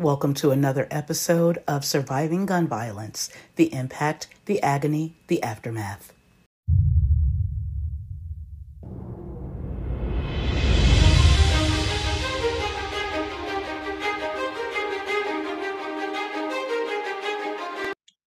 [0.00, 6.12] Welcome to another episode of Surviving Gun Violence The Impact, the Agony, the Aftermath.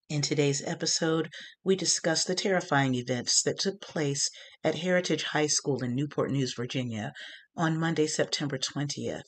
[0.10, 1.30] In today's episode,
[1.64, 4.30] we discuss the terrifying events that took place
[4.62, 7.14] at Heritage High School in Newport News, Virginia
[7.56, 9.22] on Monday, September 20th.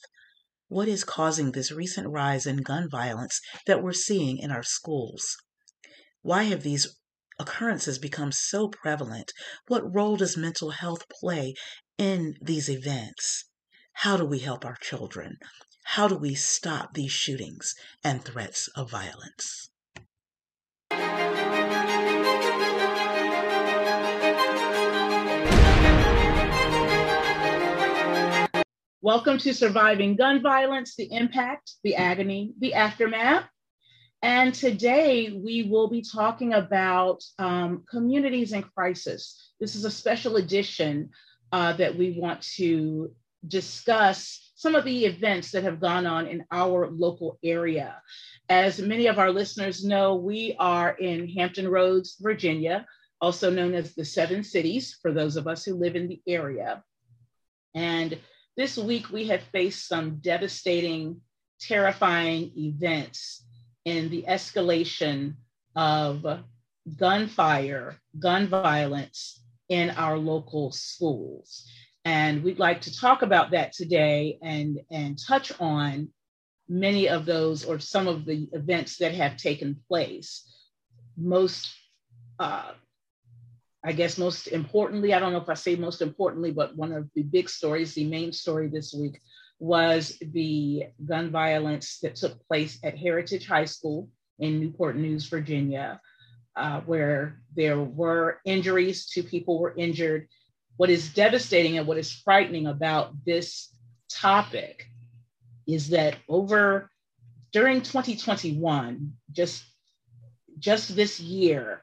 [0.74, 5.38] What is causing this recent rise in gun violence that we're seeing in our schools?
[6.24, 6.88] Why have these
[7.38, 9.34] occurrences become so prevalent?
[9.68, 11.54] What role does mental health play
[12.00, 13.46] in these events?
[13.98, 15.38] How do we help our children?
[15.84, 19.70] How do we stop these shootings and threats of violence?
[29.04, 33.44] Welcome to Surviving Gun Violence The Impact, the Agony, the Aftermath.
[34.22, 39.52] And today we will be talking about um, communities in crisis.
[39.60, 41.10] This is a special edition
[41.52, 43.12] uh, that we want to
[43.46, 48.02] discuss some of the events that have gone on in our local area.
[48.48, 52.86] As many of our listeners know, we are in Hampton Roads, Virginia,
[53.20, 56.82] also known as the Seven Cities for those of us who live in the area.
[57.76, 58.18] And
[58.56, 61.22] this week, we have faced some devastating,
[61.60, 63.46] terrifying events
[63.86, 65.36] in the escalation
[65.76, 66.26] of
[66.98, 71.68] gunfire, gun violence in our local schools.
[72.06, 76.10] And we'd like to talk about that today and, and touch on
[76.68, 80.50] many of those or some of the events that have taken place.
[81.18, 81.72] Most
[82.40, 82.72] uh,
[83.86, 87.10] I guess most importantly, I don't know if I say most importantly, but one of
[87.16, 89.20] the big stories, the main story this week
[89.60, 96.00] was the gun violence that took place at Heritage High School in Newport News, Virginia,
[96.56, 100.28] uh, where there were injuries, two people were injured.
[100.78, 103.70] What is devastating and what is frightening about this
[104.10, 104.86] topic
[105.68, 106.90] is that over
[107.52, 109.64] during 2021, just
[110.60, 111.82] just this year,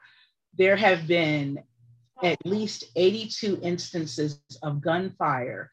[0.57, 1.63] there have been
[2.23, 5.71] at least 82 instances of gunfire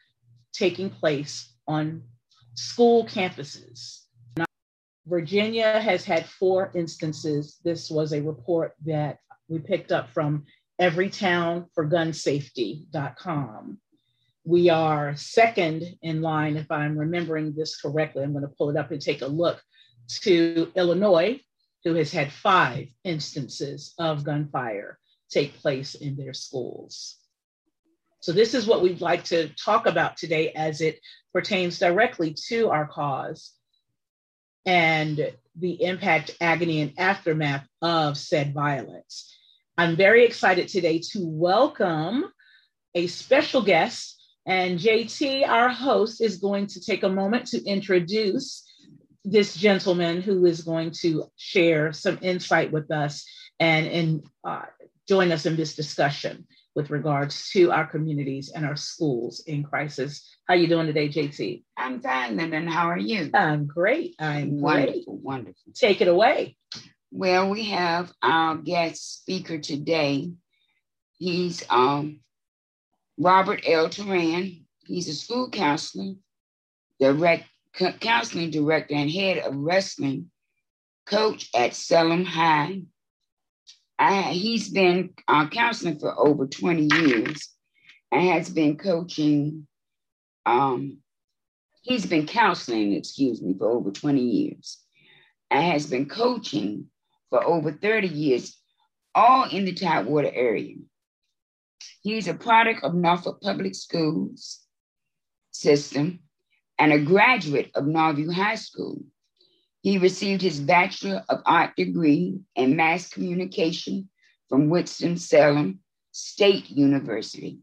[0.54, 2.02] taking place on
[2.56, 4.02] school campuses.
[5.06, 7.60] Virginia has had four instances.
[7.64, 10.44] This was a report that we picked up from
[10.82, 13.80] everytownforgunsafety.com.
[14.44, 18.24] We are second in line, if I'm remembering this correctly.
[18.24, 19.62] I'm going to pull it up and take a look
[20.22, 21.40] to Illinois,
[21.84, 25.00] who has had five instances of gunfire
[25.30, 27.18] take place in their schools.
[28.20, 31.00] So, this is what we'd like to talk about today as it
[31.34, 33.54] pertains directly to our cause
[34.66, 39.34] and the impact, agony, and aftermath of said violence.
[39.78, 42.26] I'm very excited today to welcome
[42.96, 48.64] a special guest, and JT, our host, is going to take a moment to introduce
[49.24, 53.26] this gentleman who is going to share some insight with us
[53.60, 54.64] and, and uh,
[55.08, 56.46] join us in this discussion
[56.76, 60.30] with regards to our communities and our schools in crisis.
[60.48, 61.64] How you doing today, JT?
[61.76, 63.32] I'm fine, and then how are you?
[63.34, 64.16] I'm great.
[64.20, 65.24] I'm wonderful, great.
[65.24, 65.74] wonderful.
[65.74, 66.58] Take it away.
[67.12, 70.34] Well, we have our guest speaker today.
[71.18, 72.20] He's um,
[73.18, 73.90] Robert L.
[73.90, 74.64] Toran.
[74.86, 76.14] He's a school counselor,
[77.00, 77.46] direct
[78.02, 80.30] counseling director, and head of wrestling
[81.06, 82.82] coach at Salem High
[84.00, 87.50] I, he's been uh, counseling for over 20 years
[88.12, 89.68] and has been coaching.
[90.46, 91.00] Um,
[91.82, 94.80] he's been counseling, excuse me, for over 20 years
[95.50, 96.86] and has been coaching
[97.30, 98.58] for over 30 years,
[99.16, 100.76] all in the Tidewater area.
[102.02, 104.60] He's a product of Norfolk Public Schools
[105.52, 106.20] system
[106.78, 109.02] and a graduate of Norview High School.
[109.82, 114.10] He received his Bachelor of Art degree in Mass Communication
[114.50, 115.80] from Winston-Salem
[116.12, 117.60] State University.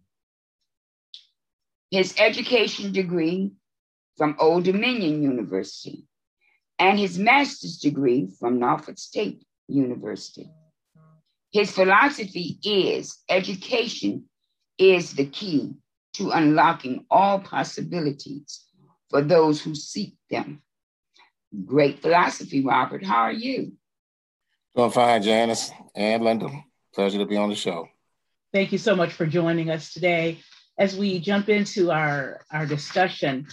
[1.91, 3.53] His education degree
[4.17, 6.07] from Old Dominion University
[6.79, 10.51] and his master's degree from Norfolk State University.
[11.53, 14.29] His philosophy is education
[14.79, 15.75] is the key
[16.15, 18.65] to unlocking all possibilities
[19.09, 20.63] for those who seek them.
[21.65, 23.05] Great philosophy, Robert.
[23.05, 23.73] How are you?
[24.75, 26.49] Doing fine, Janice and Linda.
[26.95, 27.89] Pleasure to be on the show.
[28.53, 30.41] Thank you so much for joining us today.
[30.79, 33.47] As we jump into our, our discussion,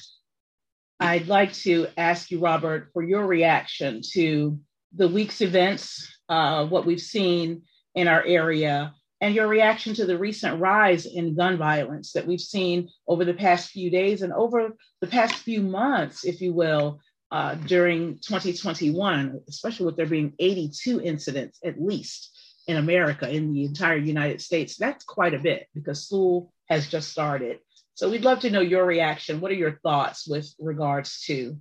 [1.00, 4.60] I'd like to ask you, Robert, for your reaction to
[4.96, 7.64] the week's events, uh, what we've seen
[7.94, 12.42] in our area, and your reaction to the recent rise in gun violence that we've
[12.42, 17.00] seen over the past few days and over the past few months, if you will,
[17.32, 22.38] uh, during 2021, especially with there being 82 incidents at least
[22.68, 24.78] in America, in the entire United States.
[24.78, 27.60] That's quite a bit because school has just started.
[27.96, 29.42] So we'd love to know your reaction.
[29.42, 31.58] What are your thoughts with regards to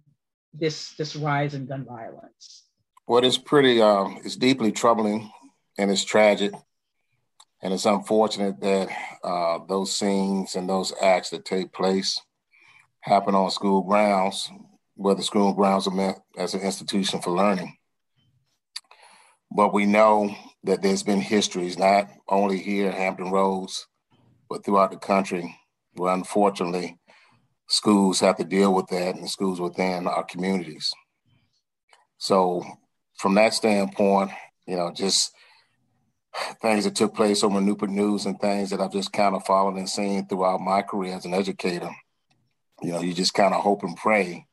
[0.52, 2.64] this this rise in gun violence?
[3.06, 5.30] Well, it's pretty, um, it's deeply troubling
[5.78, 6.52] and it's tragic.
[7.62, 8.88] And it's unfortunate that
[9.22, 12.20] uh, those scenes and those acts that take place
[13.00, 14.50] happen on school grounds,
[15.00, 17.74] where the school grounds are meant as an institution for learning.
[19.50, 23.86] But we know that there's been histories, not only here in Hampton Roads,
[24.50, 25.56] but throughout the country,
[25.94, 26.98] where unfortunately
[27.66, 30.92] schools have to deal with that and schools within our communities.
[32.18, 32.62] So,
[33.16, 34.32] from that standpoint,
[34.66, 35.32] you know, just
[36.60, 39.78] things that took place over Newport News and things that I've just kind of followed
[39.78, 41.90] and seen throughout my career as an educator.
[42.82, 44.46] You know, you just kind of hope and pray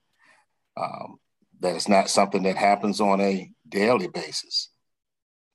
[0.77, 1.19] um,
[1.59, 4.69] that it's not something that happens on a daily basis,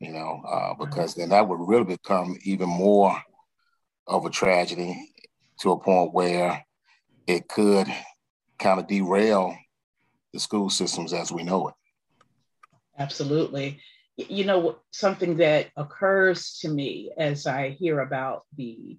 [0.00, 3.16] you know, uh, because then that would really become even more
[4.06, 5.14] of a tragedy
[5.60, 6.64] to a point where
[7.26, 7.86] it could
[8.58, 9.56] kind of derail
[10.32, 11.74] the school systems as we know it.
[12.98, 13.80] Absolutely
[14.16, 18.98] you know, something that occurs to me as I hear about the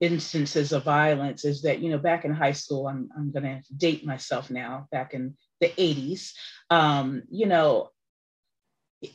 [0.00, 3.62] instances of violence is that, you know, back in high school, I'm, I'm going to
[3.74, 6.32] date myself now, back in the 80s,
[6.70, 7.90] um, you know,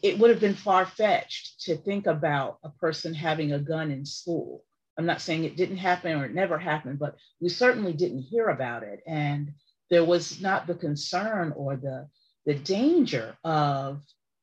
[0.02, 4.06] it would have been far fetched to think about a person having a gun in
[4.06, 4.64] school.
[4.98, 8.48] I'm not saying it didn't happen or it never happened, but we certainly didn't hear
[8.48, 9.02] about it.
[9.08, 9.54] And
[9.90, 12.08] there was not the concern or the
[12.46, 14.02] the danger of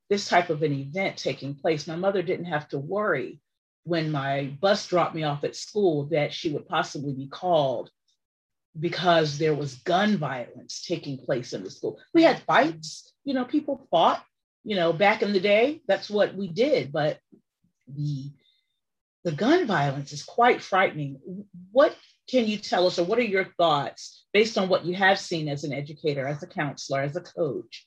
[0.09, 1.87] this type of an event taking place.
[1.87, 3.41] My mother didn't have to worry
[3.85, 7.91] when my bus dropped me off at school that she would possibly be called
[8.79, 11.99] because there was gun violence taking place in the school.
[12.15, 14.23] We had fights, you know, people fought,
[14.65, 17.19] you know, back in the day, that's what we did, but
[17.89, 18.31] the
[19.23, 21.21] the gun violence is quite frightening.
[21.73, 21.95] What
[22.31, 25.47] can you tell us or what are your thoughts based on what you have seen
[25.47, 27.85] as an educator, as a counselor, as a coach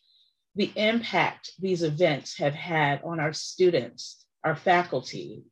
[0.55, 5.43] the impact these events have had on our students, our faculty,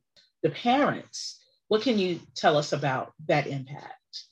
[0.42, 1.40] the parents.
[1.68, 4.24] What can you tell us about that impact?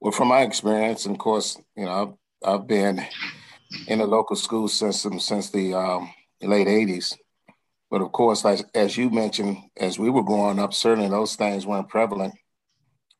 [0.00, 3.04] Well, from my experience, and of course, you know, I've, I've been
[3.88, 6.10] in the local school system since the um,
[6.42, 7.14] late 80s.
[7.90, 11.66] But of course, like, as you mentioned, as we were growing up, certainly those things
[11.66, 12.34] weren't prevalent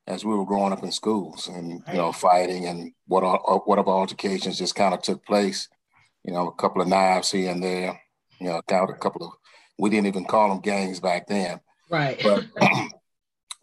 [0.06, 3.22] as we were growing up in schools and you know fighting and what
[3.66, 5.68] whatever altercations just kind of took place
[6.24, 8.00] you know a couple of knives here and there
[8.40, 9.32] you know a couple of
[9.78, 12.44] we didn't even call them gangs back then right but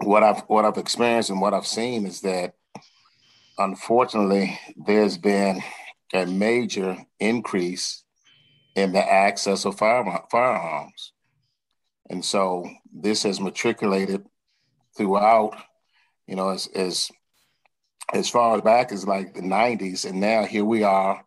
[0.04, 2.54] what i've what i've experienced and what i've seen is that
[3.57, 5.62] unfortunately there's been
[6.13, 8.04] a major increase
[8.75, 11.13] in the access of fire, firearms
[12.10, 14.25] and so this has matriculated
[14.95, 15.56] throughout
[16.27, 17.12] you know, as as
[18.13, 21.24] as far back as like the 90s, and now here we are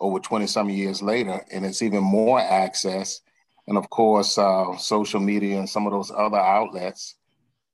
[0.00, 3.20] over 20 some years later, and it's even more access.
[3.68, 7.16] And of course, uh, social media and some of those other outlets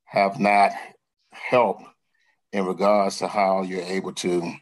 [0.05, 0.73] have not
[1.31, 1.85] helped
[2.53, 4.53] in regards to how you're able to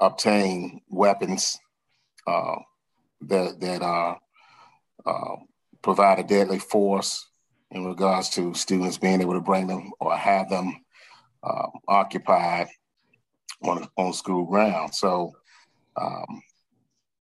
[0.00, 1.58] obtain weapons
[2.26, 2.56] uh,
[3.22, 4.18] that that are
[5.06, 5.36] uh,
[5.82, 7.26] provide a deadly force
[7.70, 10.74] in regards to students being able to bring them or have them
[11.42, 12.68] um, occupied
[13.62, 14.94] on on school ground.
[14.94, 15.32] So
[15.96, 16.42] um,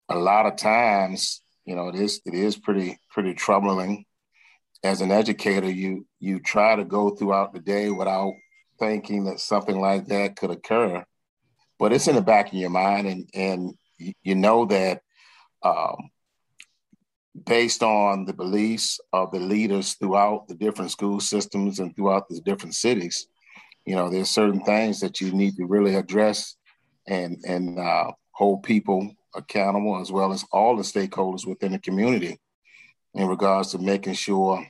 [0.09, 4.05] a lot of times, you know, it is it is pretty pretty troubling.
[4.85, 8.33] As an educator, you you try to go throughout the day without
[8.79, 11.05] thinking that something like that could occur,
[11.79, 13.75] but it's in the back of your mind, and and
[14.23, 15.03] you know that
[15.63, 16.11] um,
[17.45, 22.41] based on the beliefs of the leaders throughout the different school systems and throughout the
[22.43, 23.27] different cities,
[23.85, 26.57] you know, there's certain things that you need to really address
[27.09, 32.39] and and uh, hold people accountable as well as all the stakeholders within the community
[33.15, 34.67] in regards to making sure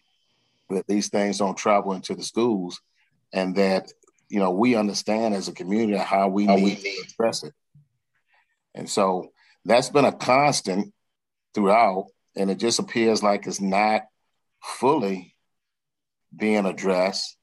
[0.70, 2.80] that these things don't travel into the schools
[3.32, 3.92] and that
[4.28, 7.52] you know we understand as a community how we how need we to address it.
[8.74, 9.32] And so
[9.64, 10.92] that's been a constant
[11.54, 12.06] throughout
[12.36, 14.02] and it just appears like it's not
[14.62, 15.34] fully
[16.36, 17.36] being addressed.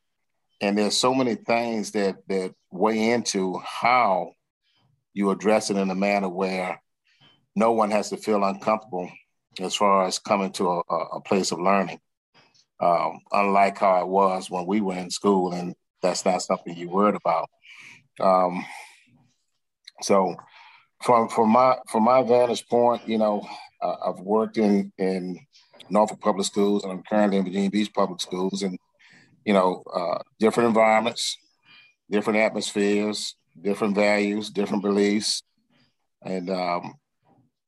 [0.62, 4.34] And there's so many things that that weigh into how
[5.14, 6.82] you address it in a manner where
[7.56, 9.10] no one has to feel uncomfortable
[9.60, 12.00] as far as coming to a, a place of learning.
[12.80, 16.90] Um, unlike how it was when we were in school, and that's not something you
[16.90, 17.50] worried about.
[18.20, 18.66] Um,
[20.02, 20.36] so,
[21.02, 23.48] from from my from my vantage point, you know,
[23.82, 25.40] uh, I've worked in in
[25.90, 28.78] Norfolk Public Schools, and I'm currently in Virginia Beach Public Schools, and
[29.46, 31.38] you know, uh, different environments,
[32.10, 35.44] different atmospheres, different values, different beliefs,
[36.22, 36.96] and um,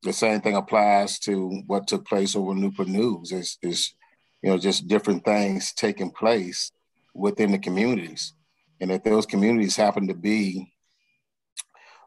[0.06, 3.32] the same thing applies to what took place over Newport News.
[3.32, 3.94] Is is
[4.42, 6.72] you know just different things taking place
[7.14, 8.34] within the communities,
[8.80, 10.72] and if those communities happen to be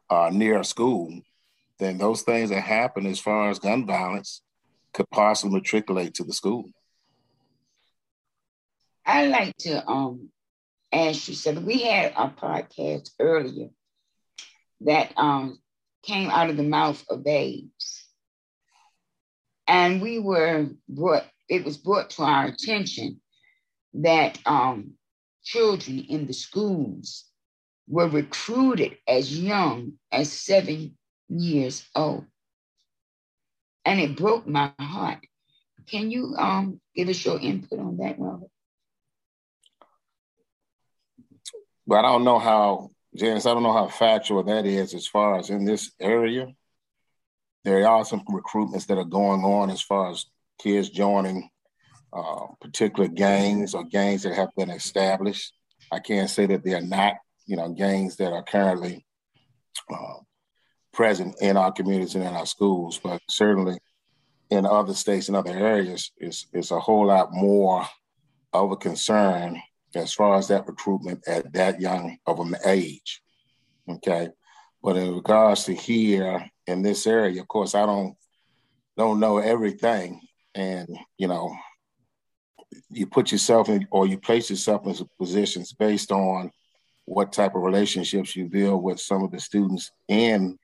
[0.09, 1.13] uh, near a school,
[1.79, 4.43] then those things that happen as far as gun violence
[4.95, 6.65] could possibly matriculate to the school.
[9.05, 10.31] I like to um
[10.93, 13.71] ask you so we had a podcast earlier
[14.83, 15.59] that um
[16.09, 18.07] came out of the mouth of babes.
[19.67, 23.21] And we were brought, it was brought to our attention
[23.95, 24.95] that um,
[25.45, 27.27] children in the schools
[27.87, 30.97] were recruited as young as seven
[31.29, 32.25] years old.
[33.85, 35.27] And it broke my heart.
[35.87, 38.51] Can you um, give us your input on that, Robert?
[41.87, 45.39] But I don't know how Janice, I don't know how factual that is as far
[45.39, 46.47] as in this area.
[47.65, 50.27] There are some recruitments that are going on as far as
[50.61, 51.51] kids joining
[52.13, 55.53] uh, particular gangs or gangs that have been established.
[55.91, 59.05] I can't say that they are not, you know, gangs that are currently
[59.93, 60.15] uh,
[60.93, 63.79] present in our communities and in our schools, but certainly
[64.51, 67.85] in other states and other areas, it's, it's a whole lot more
[68.53, 69.61] of a concern
[69.95, 73.23] as far as that recruitment at that young of an age.
[73.89, 74.29] Okay.
[74.83, 78.15] But in regards to here in this area, of course, I don't
[78.97, 80.21] don't know everything.
[80.55, 81.55] And, you know,
[82.91, 86.51] you put yourself in or you place yourself in positions based on
[87.05, 90.59] what type of relationships you build with some of the students in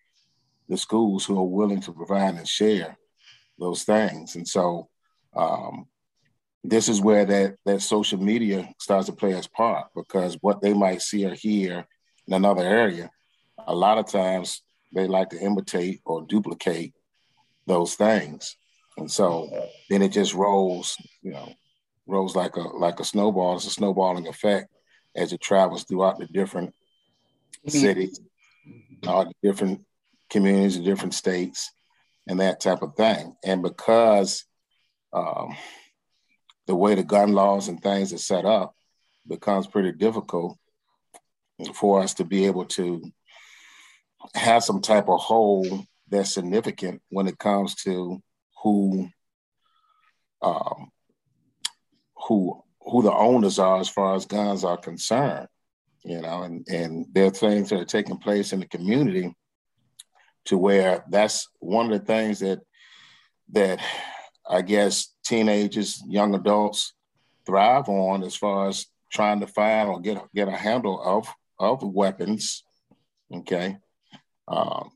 [0.69, 2.99] the schools who are willing to provide and share
[3.59, 4.37] those things.
[4.37, 4.89] And so
[5.35, 5.87] um,
[6.65, 10.73] this is where that that social media starts to play its part because what they
[10.73, 11.87] might see or hear
[12.27, 13.11] in another area,
[13.67, 16.95] a lot of times they like to imitate or duplicate
[17.67, 18.57] those things,
[18.97, 19.51] and so
[19.91, 21.53] then it just rolls, you know,
[22.07, 23.57] rolls like a like a snowball.
[23.57, 24.71] It's a snowballing effect
[25.15, 26.71] as it travels throughout the different
[27.67, 27.79] mm-hmm.
[27.79, 28.21] cities,
[29.07, 29.85] all the different
[30.31, 31.71] communities, the different states,
[32.27, 33.37] and that type of thing.
[33.45, 34.47] And because
[35.13, 35.57] um,
[36.67, 38.75] the way the gun laws and things are set up
[39.27, 40.57] becomes pretty difficult
[41.75, 43.03] for us to be able to
[44.35, 48.21] have some type of hold that's significant when it comes to
[48.63, 49.09] who
[50.43, 50.91] um,
[52.29, 55.49] who who the owners are as far as guns are concerned
[56.05, 59.35] you know and and there are things that are taking place in the community
[60.45, 62.61] to where that's one of the things that
[63.53, 63.81] that
[64.49, 66.93] I guess teenagers, young adults
[67.47, 71.83] thrive on as far as trying to find or get get a handle of of
[71.83, 72.65] weapons,
[73.33, 73.77] okay,
[74.49, 74.91] um,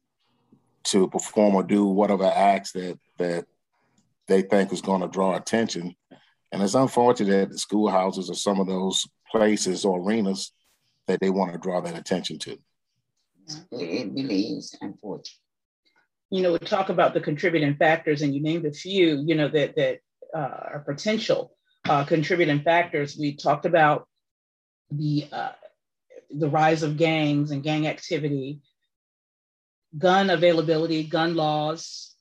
[0.85, 3.47] to perform or do whatever acts that that
[4.27, 5.95] they think is going to draw attention.
[6.53, 10.53] And it's unfortunate that the schoolhouses are some of those places or arenas
[11.07, 12.59] that they want to draw that attention to.
[13.73, 15.39] It really is unfortunate
[16.31, 19.49] you know, we talk about the contributing factors, and you named a few, you know,
[19.49, 20.01] that that
[20.35, 20.39] uh,
[20.73, 21.57] are potential
[21.89, 23.17] uh, contributing factors.
[23.19, 24.07] We talked about
[24.91, 25.53] the uh,
[26.31, 28.61] the rise of gangs and gang activity,
[29.97, 32.15] gun availability, gun laws,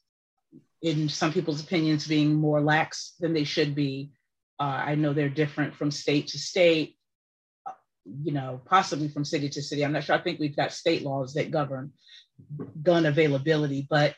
[0.81, 4.11] in some people's opinions, being more lax than they should be.
[4.59, 6.95] Uh, I know they're different from state to state,
[7.65, 7.71] uh,
[8.23, 9.83] you know, possibly from city to city.
[9.83, 10.15] I'm not sure.
[10.15, 11.91] I think we've got state laws that govern
[12.81, 14.15] gun availability, but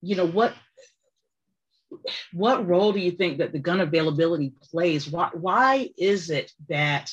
[0.00, 0.54] you know what
[2.32, 5.10] what role do you think that the gun availability plays?
[5.10, 7.12] Why, why is it that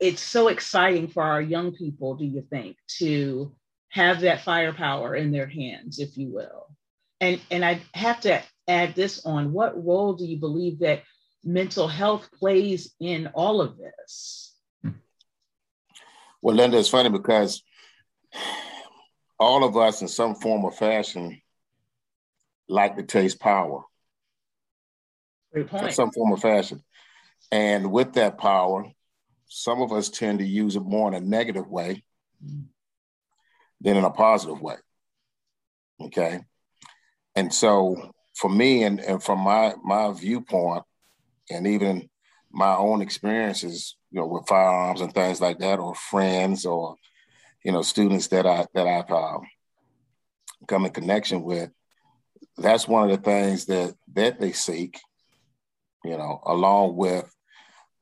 [0.00, 3.54] it's so exciting for our young people, do you think, to
[3.90, 6.68] have that firepower in their hands, if you will?
[7.20, 11.02] And, and I have to add this on what role do you believe that
[11.44, 14.54] mental health plays in all of this?
[16.40, 17.62] Well, Linda, it's funny because
[19.38, 21.40] all of us in some form or fashion
[22.68, 23.82] like to taste power.
[25.54, 26.82] In some form or fashion.
[27.50, 28.84] And with that power,
[29.46, 32.04] some of us tend to use it more in a negative way
[33.80, 34.76] than in a positive way.
[36.00, 36.40] Okay.
[37.34, 40.84] And so for me and, and from my my viewpoint
[41.50, 42.08] and even
[42.50, 46.96] my own experiences, you know, with firearms and things like that, or friends or,
[47.64, 49.38] you know, students that I that I've uh,
[50.66, 51.70] come in connection with,
[52.56, 55.00] that's one of the things that that they seek,
[56.04, 57.32] you know, along with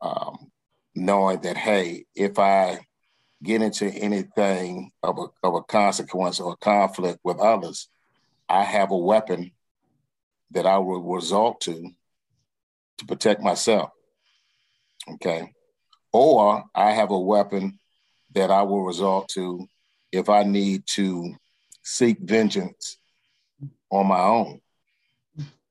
[0.00, 0.50] um,
[0.94, 2.80] knowing that hey, if I
[3.42, 7.88] get into anything of a of a consequence or a conflict with others,
[8.48, 9.52] I have a weapon
[10.52, 11.90] that I will resort to
[12.98, 13.90] to protect myself.
[15.08, 15.52] Okay.
[16.12, 17.78] Or I have a weapon
[18.37, 19.66] that I will resort to
[20.12, 21.35] if I need to
[21.83, 22.99] seek vengeance
[23.90, 24.61] on my own.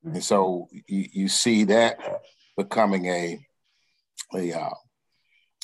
[0.04, 1.98] And so you, you see that
[2.58, 3.40] becoming a
[4.34, 4.74] a, uh,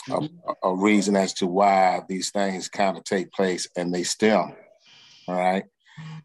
[0.09, 0.29] a,
[0.63, 4.55] a reason as to why these things kind of take place and they stem.
[5.27, 5.65] All right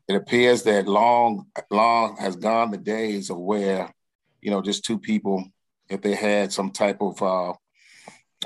[0.08, 3.92] it appears that long long has gone the days of where
[4.40, 5.44] you know just two people
[5.88, 7.52] if they had some type of uh,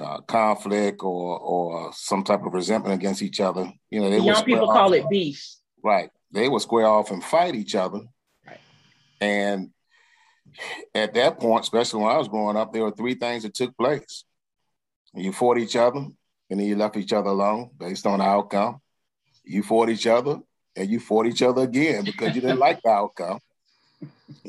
[0.00, 4.44] uh, conflict or or some type of resentment against each other you know they young
[4.44, 8.00] people call it beef right they would square off and fight each other
[8.46, 8.60] right.
[9.20, 9.70] and
[10.94, 13.76] at that point especially when i was growing up there were three things that took
[13.76, 14.24] place
[15.14, 18.80] you fought each other and then you left each other alone based on the outcome
[19.44, 20.38] you fought each other
[20.76, 23.40] and you fought each other again because you didn't like the outcome.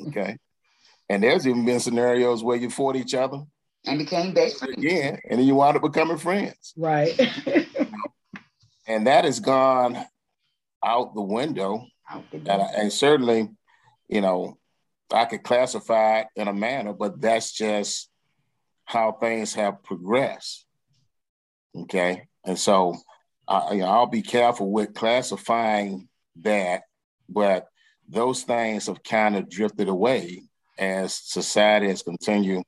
[0.07, 0.37] Okay.
[1.09, 3.43] And there's even been scenarios where you fought each other
[3.85, 6.73] and became best friends again, and then you wound up becoming friends.
[6.77, 7.19] Right.
[8.87, 9.97] and that has gone
[10.83, 11.85] out the window.
[12.09, 12.51] Out the window.
[12.51, 13.49] And, and certainly,
[14.07, 14.57] you know,
[15.11, 18.09] I could classify it in a manner, but that's just
[18.85, 20.65] how things have progressed.
[21.75, 22.27] Okay.
[22.45, 22.95] And so
[23.47, 26.07] I, you know, I'll be careful with classifying
[26.41, 26.83] that,
[27.29, 27.67] but
[28.07, 30.43] those things have kind of drifted away
[30.77, 32.63] as society has continued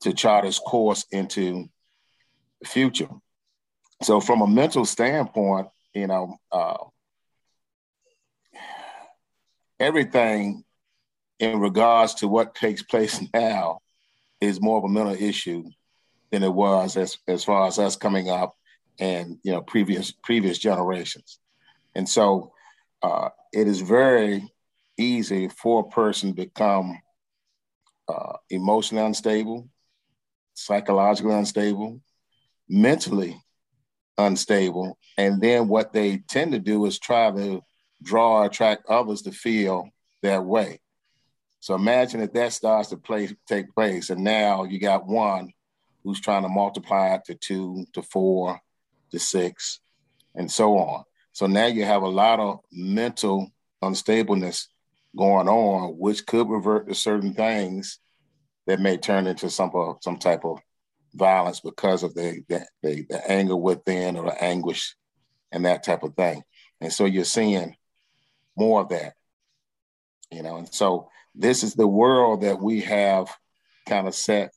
[0.00, 1.68] to chart its course into
[2.60, 3.08] the future.
[4.02, 6.76] So, from a mental standpoint, you know, uh,
[9.78, 10.64] everything
[11.38, 13.80] in regards to what takes place now
[14.40, 15.64] is more of a mental issue
[16.30, 18.56] than it was as, as far as us coming up
[18.98, 21.38] and you know previous previous generations.
[21.94, 22.52] And so
[23.02, 24.52] uh, it is very
[24.98, 26.98] easy for a person to become
[28.08, 29.68] uh, emotionally unstable,
[30.54, 32.00] psychologically unstable,
[32.68, 33.38] mentally
[34.16, 34.98] unstable.
[35.18, 37.62] And then what they tend to do is try to
[38.02, 39.88] draw or attract others to feel
[40.22, 40.80] that way.
[41.60, 45.50] So imagine if that starts to play, take place, and now you got one
[46.02, 48.60] who's trying to multiply it to two, to four,
[49.10, 49.80] to six,
[50.34, 51.04] and so on.
[51.32, 53.50] So now you have a lot of mental
[53.82, 54.66] unstableness
[55.16, 57.98] going on, which could revert to certain things
[58.66, 60.58] that may turn into some uh, some type of
[61.14, 64.96] violence because of the, the the, the anger within or the anguish
[65.52, 66.42] and that type of thing.
[66.80, 67.76] And so you're seeing
[68.56, 69.14] more of that,
[70.30, 70.56] you know.
[70.56, 73.34] And so this is the world that we have
[73.86, 74.52] kind of set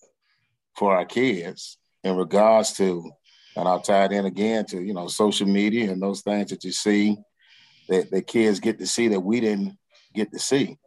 [0.75, 3.11] for our kids in regards to
[3.57, 6.63] and I'll tie it in again to you know social media and those things that
[6.63, 7.17] you see
[7.89, 9.77] that the kids get to see that we didn't
[10.13, 10.77] get to see,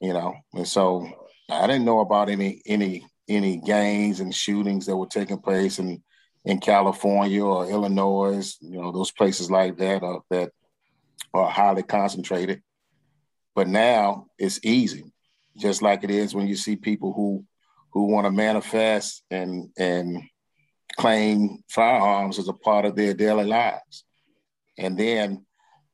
[0.00, 0.34] you know.
[0.52, 1.08] And so
[1.48, 6.02] I didn't know about any any any gangs and shootings that were taking place in
[6.44, 10.50] in California or Illinois, you know, those places like that are, that
[11.32, 12.62] are highly concentrated.
[13.54, 15.12] But now it's easy,
[15.56, 17.44] just like it is when you see people who
[17.92, 20.22] who want to manifest and and
[20.96, 24.04] claim firearms as a part of their daily lives
[24.78, 25.44] and then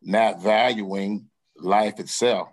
[0.02, 2.48] not valuing life itself.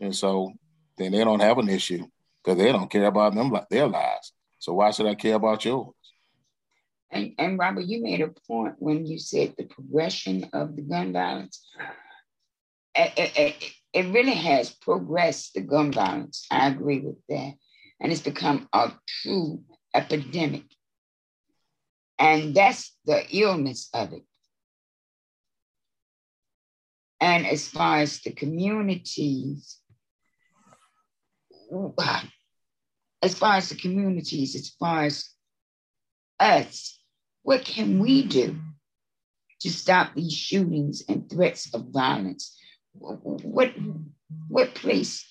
[0.00, 0.52] And so
[0.96, 2.06] then they don't have an issue
[2.48, 4.32] because they don't care about them their lives.
[4.58, 5.92] So why should I care about yours?
[7.10, 11.12] And, and Robert, you made a point when you said the progression of the gun
[11.12, 11.66] violence.
[12.94, 16.46] It, it, it really has progressed the gun violence.
[16.50, 17.52] I agree with that.
[18.00, 19.62] And it's become a true
[19.94, 20.64] epidemic.
[22.18, 24.22] And that's the illness of it.
[27.20, 29.80] And as far as the communities,
[33.22, 35.28] as far as the communities, as far as
[36.38, 37.00] us,
[37.42, 38.56] what can we do
[39.60, 42.56] to stop these shootings and threats of violence?
[42.92, 43.72] What,
[44.48, 45.24] what place,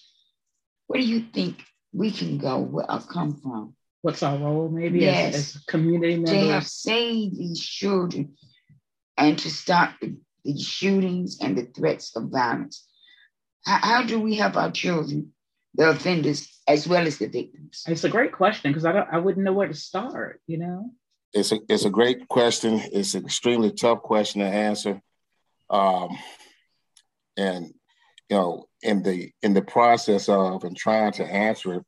[0.88, 3.76] where do you think we can go, where I've come from?
[4.08, 5.36] what's our role maybe yes.
[5.36, 6.32] as, as community members?
[6.32, 8.36] They have saved these children
[9.18, 12.88] and to stop the, the shootings and the threats of violence.
[13.66, 15.34] How, how, do we help our children,
[15.78, 17.84] the offenders, as well as the victims?
[17.88, 20.92] It's a great question because I don't I wouldn't know where to start, you know?
[21.34, 22.82] It's a it's a great question.
[22.92, 25.02] It's an extremely tough question to answer.
[25.70, 26.18] Um,
[27.38, 27.74] and
[28.30, 31.86] you know, in the in the process of and trying to answer it,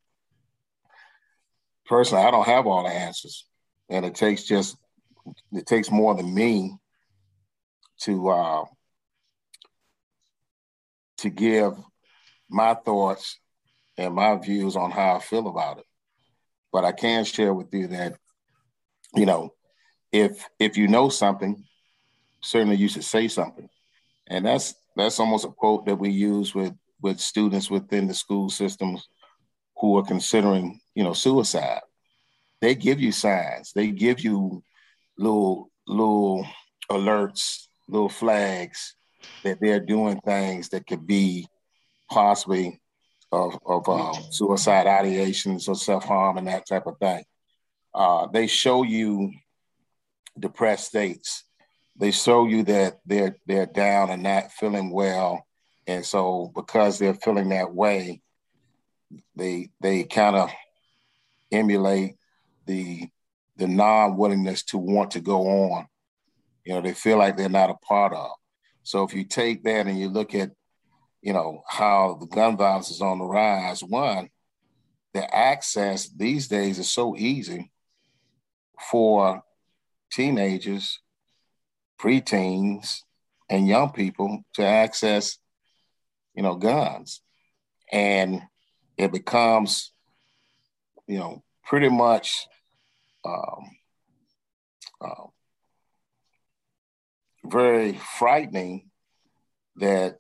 [1.86, 3.46] personally, I don't have all the answers,
[3.90, 4.78] and it takes just
[5.52, 6.78] it takes more than me
[8.02, 8.66] to uh,
[11.18, 11.74] to give
[12.50, 13.38] my thoughts
[14.00, 15.86] and my views on how I feel about it.
[16.72, 18.16] But I can share with you that,
[19.14, 19.54] you know,
[20.12, 21.66] if if you know something,
[22.42, 23.68] certainly you should say something.
[24.28, 28.50] And that's that's almost a quote that we use with with students within the school
[28.50, 29.08] systems
[29.78, 31.82] who are considering, you know, suicide.
[32.62, 33.74] They give you signs.
[33.74, 34.64] They give you
[35.18, 36.48] little little
[36.90, 38.96] alerts, little flags
[39.44, 41.48] that they're doing things that could be
[42.10, 42.80] possibly
[43.32, 47.24] of, of uh, suicide ideations or self harm and that type of thing.
[47.94, 49.32] Uh, they show you
[50.38, 51.44] depressed states.
[51.96, 55.46] They show you that they're they're down and not feeling well,
[55.86, 58.22] and so because they're feeling that way,
[59.36, 60.52] they they kind of
[61.52, 62.16] emulate
[62.66, 63.10] the
[63.58, 65.88] the non willingness to want to go on.
[66.64, 68.32] You know, they feel like they're not a part of.
[68.84, 70.52] So if you take that and you look at,
[71.22, 74.30] you know, how the gun violence is on the rise, one,
[75.14, 77.72] the access these days is so easy
[78.90, 79.44] for
[80.12, 81.00] teenagers,
[82.00, 83.02] preteens,
[83.50, 85.38] and young people to access,
[86.36, 87.22] you know, guns.
[87.92, 88.42] And
[88.98, 89.92] it becomes,
[91.08, 92.48] you know, pretty much
[93.26, 93.72] um,
[95.02, 95.26] uh,
[97.44, 98.90] very frightening
[99.78, 100.18] that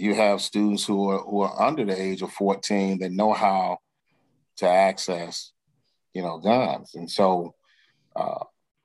[0.00, 3.78] you have students who are who are under the age of 14 that know how
[4.56, 5.52] to access,
[6.14, 6.94] you know, guns.
[6.94, 7.54] And so
[8.16, 8.44] uh,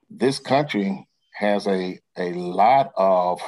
[0.09, 3.41] this country has a, a lot of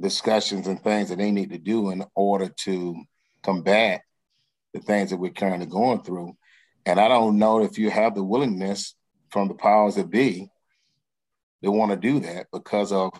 [0.00, 3.02] discussions and things that they need to do in order to
[3.42, 4.02] combat
[4.74, 6.36] the things that we're currently going through.
[6.86, 8.94] And I don't know if you have the willingness
[9.30, 10.48] from the powers that be
[11.62, 13.12] they want to do that because of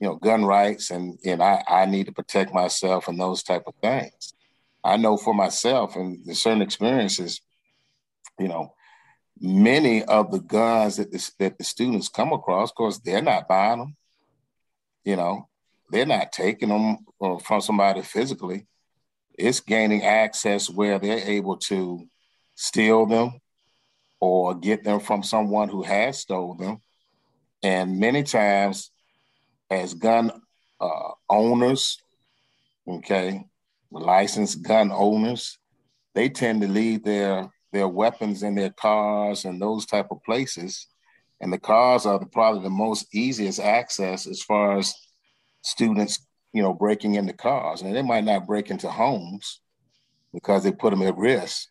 [0.00, 3.64] you know gun rights and and I, I need to protect myself and those type
[3.66, 4.34] of things.
[4.84, 7.40] I know for myself and certain experiences,
[8.38, 8.74] you know,
[9.40, 13.48] many of the guns that the, that the students come across, of course, they're not
[13.48, 13.96] buying them.
[15.04, 15.48] You know,
[15.90, 18.66] they're not taking them uh, from somebody physically.
[19.36, 22.08] It's gaining access where they're able to
[22.54, 23.40] steal them
[24.20, 26.80] or get them from someone who has stole them
[27.62, 28.90] and many times,
[29.70, 30.30] as gun
[30.80, 31.98] uh, owners,
[32.86, 33.44] okay,
[33.90, 35.58] licensed gun owners,
[36.14, 40.86] they tend to leave their their weapons in their cars and those type of places.
[41.40, 44.94] And the cars are the, probably the most easiest access as far as
[45.62, 47.82] students, you know, breaking into cars.
[47.82, 49.60] And they might not break into homes
[50.32, 51.68] because they put them at risk,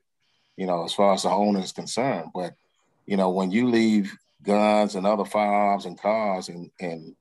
[0.55, 2.29] you know, as far as the owner is concerned.
[2.33, 2.53] But,
[3.07, 7.15] you know, when you leave guns and other firearms and cars and, and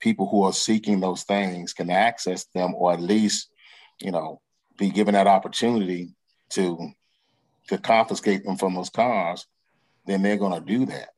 [0.00, 3.50] people who are seeking those things can access them or at least,
[4.00, 4.40] you know,
[4.78, 6.14] be given that opportunity
[6.50, 6.90] to
[7.68, 9.46] to confiscate them from those cars,
[10.06, 11.08] then they're going to do that.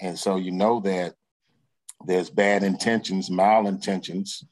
[0.00, 1.14] And so you know that
[2.06, 4.44] there's bad intentions, malintentions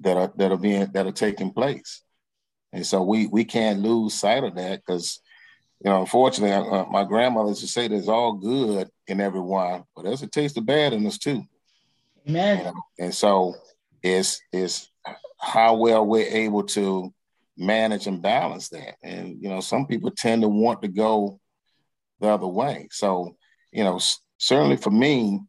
[0.00, 2.02] that are that are being that are taking place.
[2.72, 5.20] And so we we can't lose sight of that because
[5.84, 10.04] you know, unfortunately, uh, my grandmother used to say there's all good in everyone, but
[10.04, 11.44] there's a taste of bad in us too.
[12.28, 12.58] Amen.
[12.58, 12.74] You know?
[12.98, 13.54] And so
[14.02, 14.90] it's it's
[15.38, 17.12] how well we're able to
[17.56, 18.96] manage and balance that.
[19.02, 21.40] And you know, some people tend to want to go
[22.20, 22.88] the other way.
[22.90, 23.36] So,
[23.72, 24.00] you know,
[24.38, 25.40] certainly for me,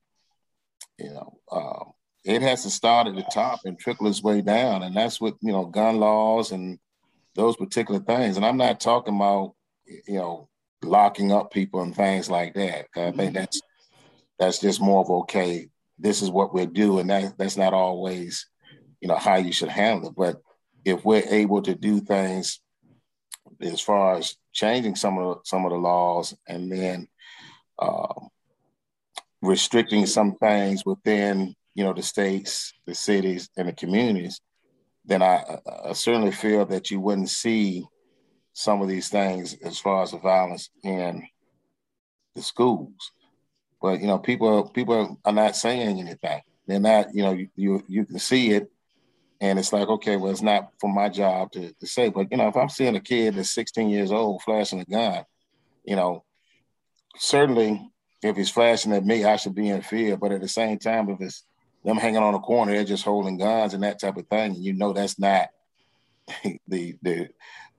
[0.97, 1.83] you know, uh,
[2.23, 5.35] it has to start at the top and trickle its way down, and that's what
[5.41, 6.79] you know, gun laws and
[7.35, 8.37] those particular things.
[8.37, 9.55] And I'm not talking about
[9.85, 10.49] you know,
[10.83, 12.87] locking up people and things like that.
[12.95, 13.33] I think mm-hmm.
[13.33, 13.61] that's
[14.39, 15.69] that's just more of okay.
[15.97, 18.47] This is what we do, and that that's not always,
[19.01, 20.15] you know, how you should handle it.
[20.15, 20.41] But
[20.85, 22.59] if we're able to do things
[23.61, 27.07] as far as changing some of the, some of the laws and then
[27.79, 28.13] uh,
[29.41, 34.39] restricting some things within you know the states, the cities, and the communities,
[35.05, 35.43] then I,
[35.85, 37.85] I certainly feel that you wouldn't see
[38.53, 41.27] some of these things as far as the violence in
[42.35, 43.11] the schools.
[43.83, 46.41] But you know, people people are not saying anything.
[46.65, 48.71] They're not, you know, you you, you can see it,
[49.41, 52.07] and it's like, okay, well, it's not for my job to, to say.
[52.07, 55.25] But you know, if I'm seeing a kid that's 16 years old flashing a gun,
[55.83, 56.23] you know,
[57.17, 57.91] certainly
[58.21, 60.15] if he's flashing at me, I should be in fear.
[60.15, 61.43] But at the same time, if it's
[61.83, 64.63] them hanging on the corner, they're just holding guns and that type of thing, and
[64.63, 65.49] you know that's not
[66.69, 67.27] the the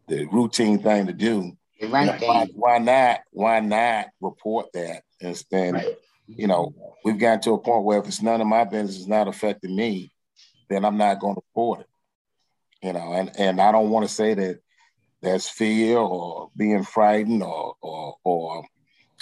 [0.07, 1.57] the routine thing to do.
[1.83, 3.21] Right why, why, not?
[3.33, 5.03] Why not report that?
[5.25, 5.97] And then, right.
[6.27, 9.07] you know, we've gotten to a point where if it's none of my business, it's
[9.07, 10.13] not affecting me,
[10.69, 11.87] then I'm not going to report it.
[12.83, 14.61] You know, and and I don't want to say that
[15.23, 18.65] that's fear or being frightened or or or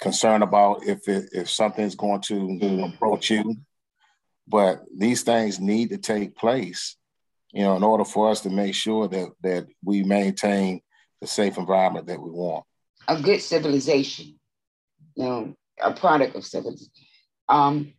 [0.00, 3.56] concerned about if it, if something's going to approach you.
[4.48, 6.96] But these things need to take place
[7.52, 10.80] you know, in order for us to make sure that that we maintain
[11.20, 12.64] the safe environment that we want.
[13.06, 14.38] A good civilization,
[15.14, 16.92] you know, a product of civilization.
[17.48, 17.92] Um,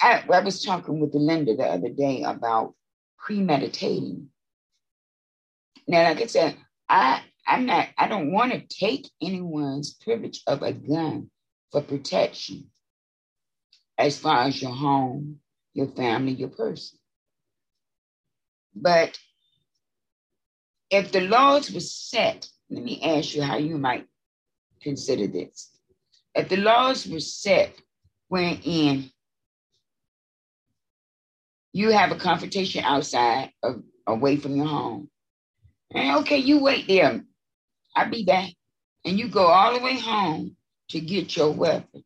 [0.00, 2.74] I, I was talking with Linda the other day about
[3.18, 4.28] premeditating.
[5.86, 6.56] Now, like I said,
[6.88, 11.30] I I'm not I don't want to take anyone's privilege of a gun
[11.72, 12.70] for protection
[13.96, 15.40] as far as your home,
[15.74, 16.98] your family, your person.
[18.74, 19.18] But
[20.90, 24.06] if the laws were set, let me ask you how you might
[24.80, 25.70] consider this.
[26.38, 27.74] If the laws were set
[28.28, 29.10] wherein
[31.72, 35.10] you have a confrontation outside of away from your home,
[35.92, 37.24] and okay, you wait there,
[37.96, 38.52] I'll be back.
[39.04, 40.54] And you go all the way home
[40.90, 42.04] to get your weapon.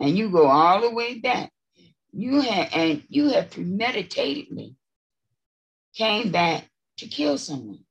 [0.00, 1.52] And you go all the way back.
[2.10, 4.74] You have and you have premeditatedly
[5.94, 7.84] came back to kill someone.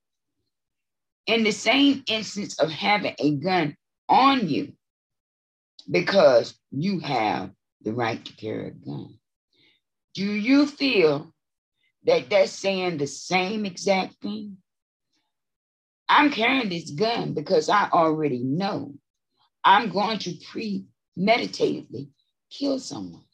[1.26, 3.74] In the same instance of having a gun
[4.08, 4.72] on you
[5.90, 7.50] because you have
[7.82, 9.18] the right to carry a gun,
[10.14, 11.32] do you feel
[12.04, 14.56] that that's saying the same exact thing?
[16.08, 18.94] I'm carrying this gun because I already know
[19.64, 20.34] I'm going to
[21.18, 22.08] premeditatedly
[22.50, 23.24] kill someone.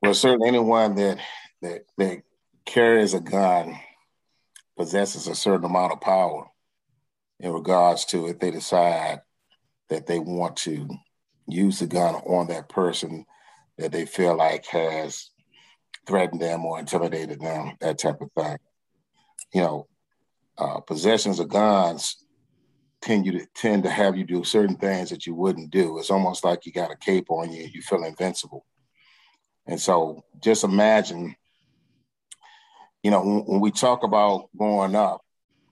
[0.00, 1.18] Well, certainly anyone that
[1.62, 2.22] that that
[2.64, 3.78] carries a gun
[4.82, 6.44] possesses a certain amount of power
[7.38, 9.20] in regards to if they decide
[9.88, 10.88] that they want to
[11.46, 13.24] use the gun on that person
[13.78, 15.30] that they feel like has
[16.04, 18.56] threatened them or intimidated them, that type of thing.
[19.54, 19.86] You know,
[20.58, 22.16] uh, possessions of guns
[23.02, 25.96] tend you to tend to have you do certain things that you wouldn't do.
[25.98, 28.66] It's almost like you got a cape on you, you feel invincible.
[29.64, 31.36] And so just imagine,
[33.02, 35.20] you know, when, when we talk about growing up,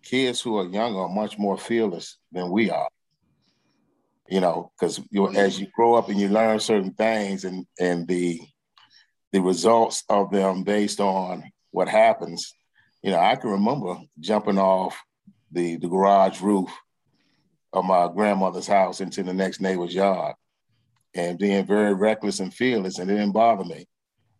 [0.03, 2.89] kids who are younger are much more fearless than we are.
[4.29, 8.07] You know, because you as you grow up and you learn certain things and and
[8.07, 8.41] the
[9.33, 12.55] the results of them based on what happens.
[13.03, 15.01] You know, I can remember jumping off
[15.51, 16.71] the the garage roof
[17.73, 20.35] of my grandmother's house into the next neighbor's yard
[21.15, 23.87] and being very reckless and fearless, and it didn't bother me.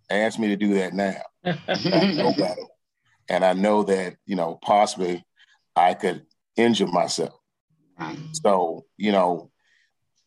[0.09, 1.23] Ask me to do that now.
[3.31, 5.25] and I know that, you know, possibly
[5.77, 7.35] I could injure myself.
[8.33, 9.51] So, you know,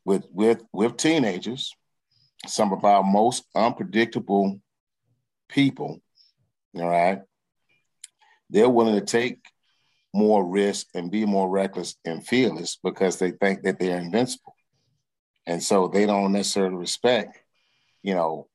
[0.05, 1.75] with with with teenagers,
[2.47, 4.61] some of our most unpredictable
[5.49, 6.01] people,
[6.75, 7.19] all right,
[8.49, 9.39] they're willing to take
[10.13, 14.55] more risk and be more reckless and fearless because they think that they're invincible.
[15.45, 17.37] And so they don't necessarily respect,
[18.01, 18.47] you know,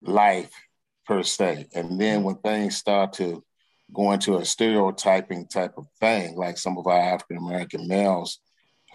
[0.00, 0.52] life
[1.04, 1.66] per se.
[1.74, 3.42] And then when things start to
[3.92, 8.40] go into a stereotyping type of thing, like some of our African American males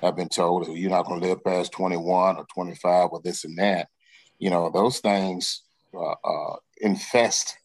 [0.02, 3.58] have been told, you're not going to live past 21 or 25 or this and
[3.58, 3.88] that,
[4.40, 7.58] you know, those things uh, uh, infest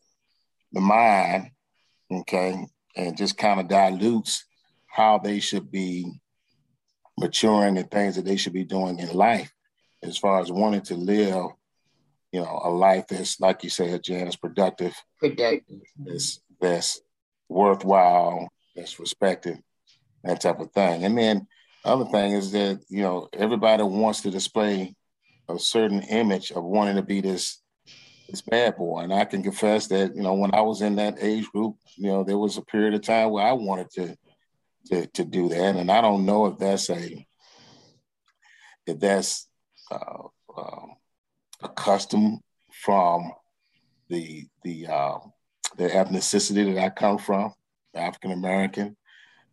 [0.72, 1.50] the mind,
[2.12, 2.64] okay,
[2.96, 4.44] and just kind of dilutes
[4.86, 6.10] how they should be
[7.18, 9.52] maturing and things that they should be doing in life
[10.02, 11.46] as far as wanting to live,
[12.32, 17.00] you know, a life that's like you said, Jan, is productive, productive, that's that's
[17.50, 19.58] worthwhile, that's respected,
[20.24, 21.04] that type of thing.
[21.04, 21.46] And then
[21.84, 24.94] other thing is that you know everybody wants to display
[25.48, 27.60] a certain image of wanting to be this
[28.28, 29.00] this bad boy.
[29.00, 32.08] And I can confess that you know when I was in that age group, you
[32.08, 34.16] know there was a period of time where I wanted to
[34.86, 35.76] to, to do that.
[35.76, 37.26] And I don't know if that's a
[38.86, 39.48] if that's
[39.90, 40.22] uh,
[40.56, 40.86] uh,
[41.62, 42.40] a custom
[42.72, 43.32] from
[44.08, 45.18] the the uh,
[45.76, 47.52] the ethnicity that I come from,
[47.94, 48.96] African American.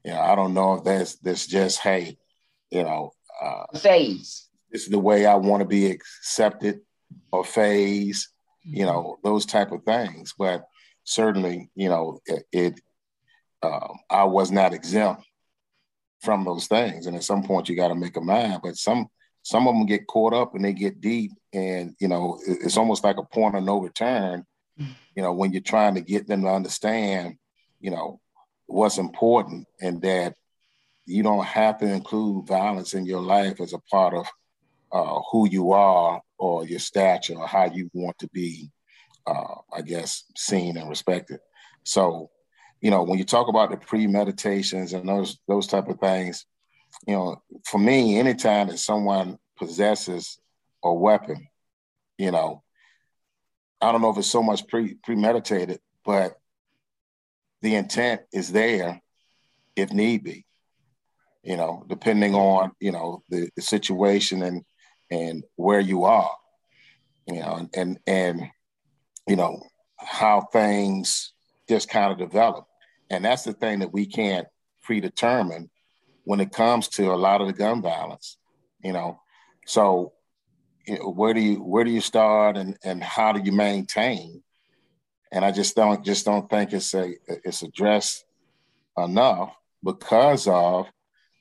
[0.04, 2.18] You know, I don't know if that's that's just hey,
[2.72, 4.48] you know, uh, phase.
[4.72, 6.82] This is the way I want to be accepted,
[7.32, 8.30] or phase.
[8.64, 10.34] You know, those type of things.
[10.38, 10.66] But
[11.04, 12.46] certainly, you know, it.
[12.52, 12.82] it
[13.64, 15.24] um, I was not exempt
[16.22, 18.60] from those things, and at some point, you got to make a mind.
[18.64, 19.08] But some
[19.48, 23.04] some of them get caught up and they get deep, and you know, it's almost
[23.04, 24.46] like a point of no return.
[25.16, 27.36] You know, when you're trying to get them to understand,
[27.80, 28.20] you know,
[28.68, 30.36] what's important and that
[31.06, 34.28] you don't have to include violence in your life as a part of
[34.92, 38.70] uh, who you are or your stature or how you want to be,
[39.26, 41.40] uh, I guess, seen and respected.
[41.84, 42.30] So,
[42.82, 46.46] you know, when you talk about the premeditations and those those type of things,
[47.08, 50.38] you know, for me, anytime that someone possesses
[50.84, 51.48] a weapon,
[52.18, 52.64] you know,
[53.82, 56.40] I don't know if it's so much pre premeditated, but
[57.62, 59.02] the intent is there
[59.76, 60.46] if need be.
[61.44, 64.64] You know, depending on you know the, the situation and
[65.10, 66.36] and where you are,
[67.28, 68.42] you know, and and
[69.28, 69.62] you know
[69.98, 71.34] how things
[71.70, 72.66] just kind of develop,
[73.10, 74.48] and that's the thing that we can't
[74.84, 75.70] predetermine
[76.24, 78.38] when it comes to a lot of the gun violence.
[78.84, 79.22] You know,
[79.66, 80.14] so
[80.88, 84.42] where do you where do you start and and how do you maintain
[85.32, 88.26] and I just don't just don't think it's a it's addressed
[88.98, 90.88] enough because of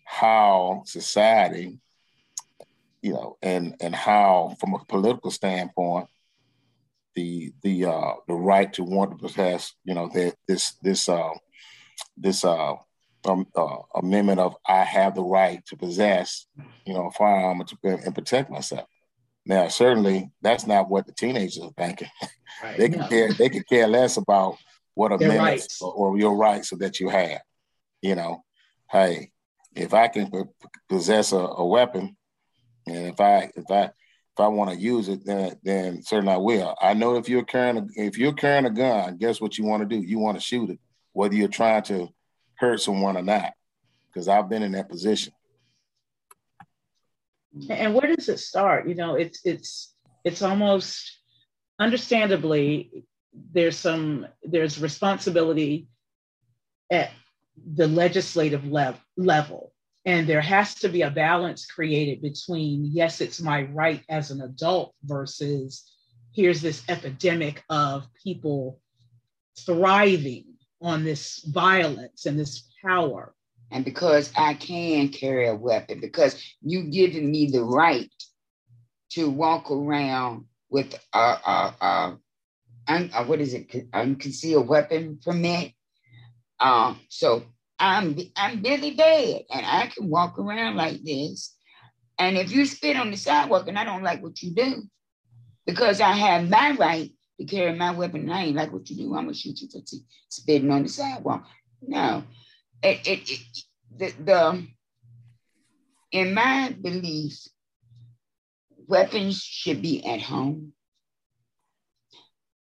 [0.05, 1.81] how society,
[3.03, 6.09] you know, and and how from a political standpoint,
[7.15, 11.35] the the uh, the right to want to possess, you know, that this this uh,
[12.17, 12.75] this uh,
[13.25, 16.47] um, uh, amendment of I have the right to possess,
[16.85, 18.89] you know, a firearm to, and protect myself.
[19.47, 22.09] Now, certainly, that's not what the teenagers are thinking.
[22.63, 22.79] Right.
[22.79, 23.09] they can no.
[23.09, 23.31] care.
[23.35, 24.57] They can care less about
[24.95, 27.43] what amendments or, or, your rights that you have.
[28.01, 28.45] You know,
[28.91, 29.31] hey,
[29.75, 30.45] if I can p-
[30.89, 32.17] possess a, a, weapon,
[32.87, 36.39] and if I if I if I want to use it, then then certainly I
[36.39, 36.75] will.
[36.81, 39.83] I know if you're carrying a, if you're carrying a gun, guess what you want
[39.83, 40.03] to do?
[40.03, 40.79] You want to shoot it,
[41.13, 42.09] whether you're trying to
[42.55, 43.53] hurt someone or not.
[44.11, 45.35] Because I've been in that position.
[47.69, 48.89] And where does it start?
[48.89, 51.19] You know, it's it's it's almost
[51.79, 53.05] understandably
[53.53, 55.89] there's some there's responsibility
[56.91, 57.11] at
[57.75, 59.73] the legislative lev- level
[60.05, 64.41] and there has to be a balance created between yes it's my right as an
[64.43, 65.91] adult versus
[66.35, 68.81] here's this epidemic of people
[69.61, 70.45] thriving
[70.81, 73.35] on this violence and this power
[73.71, 78.11] and because I can carry a weapon, because you've given me the right
[79.11, 82.19] to walk around with a, a, a,
[82.89, 85.73] a what is it, unconcealed weapon permit.
[86.61, 87.45] Um, so
[87.79, 91.55] I'm I'm really bad, and I can walk around like this.
[92.19, 94.83] And if you spit on the sidewalk and I don't like what you do,
[95.67, 98.97] because I have my right to carry my weapon, and I ain't like what you
[98.97, 99.81] do, I'm gonna shoot you for
[100.31, 101.47] spitting on the sidewalk.
[101.83, 102.25] No,
[102.83, 103.41] it, it, it
[103.97, 104.67] the, the
[106.13, 107.39] in my belief,
[108.87, 110.73] weapons should be at home.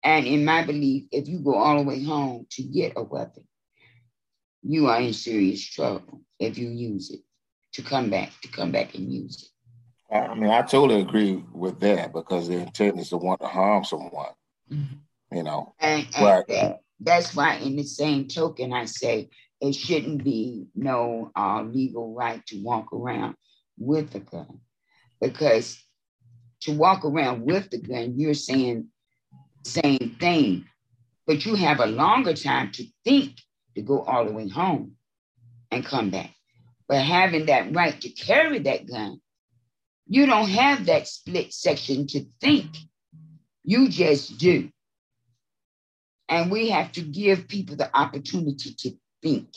[0.02, 3.44] And in my belief, if you go all the way home to get a weapon,
[4.62, 7.20] you are in serious trouble if you use it
[7.74, 9.48] to come back, to come back and use it.
[10.14, 13.84] I mean, I totally agree with that because the intent is to want to harm
[13.84, 14.32] someone,
[14.70, 15.36] mm-hmm.
[15.36, 15.74] you know.
[15.80, 19.30] And, and that, that's why, in the same token, I say
[19.64, 23.34] it shouldn't be no uh, legal right to walk around
[23.78, 24.60] with a gun
[25.20, 25.82] because
[26.60, 28.88] to walk around with the gun, you're saying
[29.64, 30.66] same thing,
[31.26, 33.32] but you have a longer time to think
[33.74, 34.96] to go all the way home
[35.70, 36.34] and come back.
[36.86, 39.20] But having that right to carry that gun,
[40.06, 42.68] you don't have that split section to think.
[43.64, 44.68] You just do.
[46.28, 48.90] And we have to give people the opportunity to
[49.24, 49.48] think.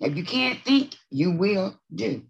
[0.00, 2.24] If you can't think, you will do.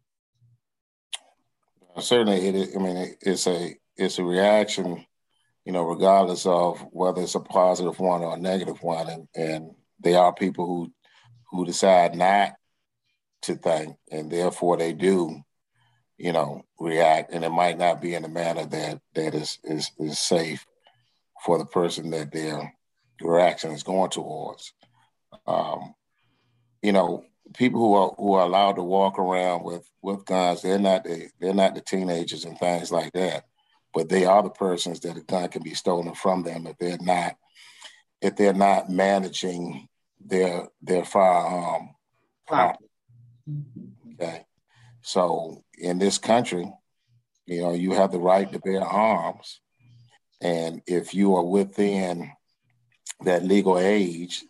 [1.98, 5.04] Certainly, it is, I mean, it's a it's a reaction,
[5.64, 9.70] you know, regardless of whether it's a positive one or a negative one, and and
[10.00, 10.92] they are people who
[11.50, 12.52] who decide not
[13.42, 15.40] to think, and therefore they do,
[16.18, 19.90] you know, react, and it might not be in a manner that that is is,
[19.98, 20.66] is safe
[21.44, 22.74] for the person that their
[23.22, 24.74] reaction is going towards.
[25.46, 25.94] Um,
[26.82, 27.24] you know,
[27.54, 31.28] people who are who are allowed to walk around with with guns, they're not the
[31.40, 33.44] they're not the teenagers and things like that,
[33.92, 36.98] but they are the persons that a gun can be stolen from them if they're
[37.00, 37.36] not
[38.20, 39.88] if they're not managing
[40.24, 41.90] their their firearm
[42.46, 42.88] properly.
[44.14, 44.44] Okay.
[45.02, 46.70] So in this country,
[47.46, 49.60] you know, you have the right to bear arms.
[50.40, 52.32] And if you are within
[53.24, 54.44] that legal age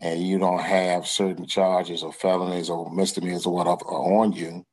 [0.00, 4.64] and you don't have certain charges or felonies or misdemeanors or whatever on you,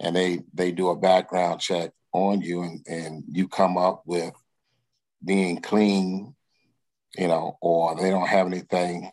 [0.00, 4.34] and they they do a background check on you and, and you come up with
[5.24, 6.34] being clean,
[7.16, 9.10] you know, or they don't have anything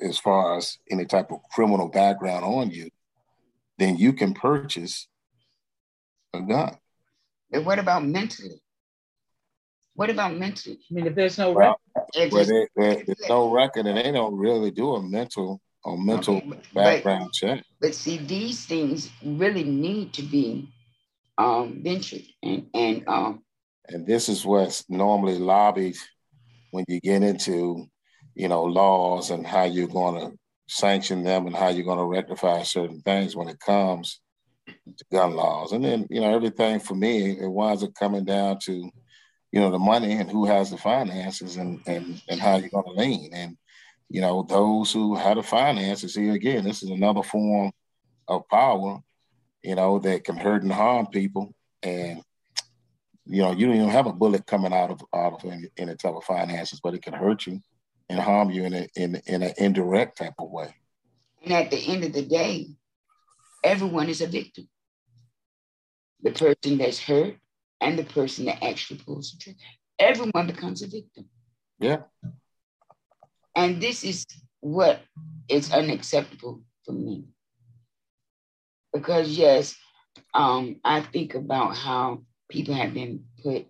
[0.00, 2.90] as far as any type of criminal background on you,
[3.78, 5.08] then you can purchase
[6.32, 6.76] a gun.
[7.50, 8.60] But what about mentally?
[9.98, 10.74] What about mental?
[10.74, 11.80] I mean, if there's no well,
[12.14, 15.96] record, well, they, they, there's no record, and they don't really do a mental a
[15.96, 17.64] mental okay, but, background check.
[17.80, 20.68] But see, these things really need to be
[21.36, 23.42] um, ventured, and and um,
[23.88, 25.96] and this is what's normally lobbied
[26.70, 27.84] when you get into,
[28.36, 30.38] you know, laws and how you're going to
[30.68, 34.20] sanction them and how you're going to rectify certain things when it comes
[34.68, 35.72] to gun laws.
[35.72, 38.92] And then, you know, everything for me, it winds up coming down to,
[39.52, 42.84] you know, the money and who has the finances and and and how you're going
[42.84, 43.30] to lean.
[43.32, 43.56] And
[44.08, 47.72] you know, those who have the finances here again, this is another form
[48.26, 49.00] of power,
[49.62, 51.54] you know, that can hurt and harm people.
[51.82, 52.22] And
[53.24, 55.94] you know, you don't even have a bullet coming out of out of any, any
[55.96, 57.60] type of finances, but it can hurt you
[58.08, 60.74] and harm you in a, in in an indirect type of way.
[61.42, 62.68] And at the end of the day,
[63.64, 64.68] everyone is a victim.
[66.22, 67.36] The person that's hurt
[67.80, 69.58] and the person that actually pulls the trigger.
[69.98, 71.28] Everyone becomes a victim.
[71.78, 72.02] Yeah.
[73.54, 74.26] And this is
[74.60, 75.00] what
[75.48, 77.24] is unacceptable for me.
[78.92, 79.76] Because yes,
[80.34, 83.66] um, I think about how people have been put,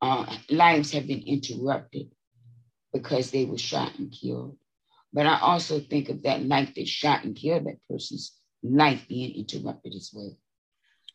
[0.00, 2.10] uh, lives have been interrupted
[2.92, 4.56] because they were shot and killed.
[5.12, 8.32] But I also think of that life that shot and killed that person's
[8.62, 10.36] life being interrupted as well.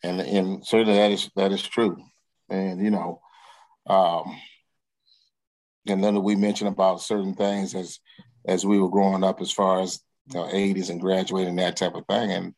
[0.04, 1.98] And and certainly that is that is true.
[2.50, 3.22] And you know,
[3.88, 4.38] um,
[5.88, 8.00] and then we mentioned about certain things as
[8.48, 10.02] as we were growing up, as far as
[10.34, 12.32] know, 80s and graduating that type of thing.
[12.32, 12.54] And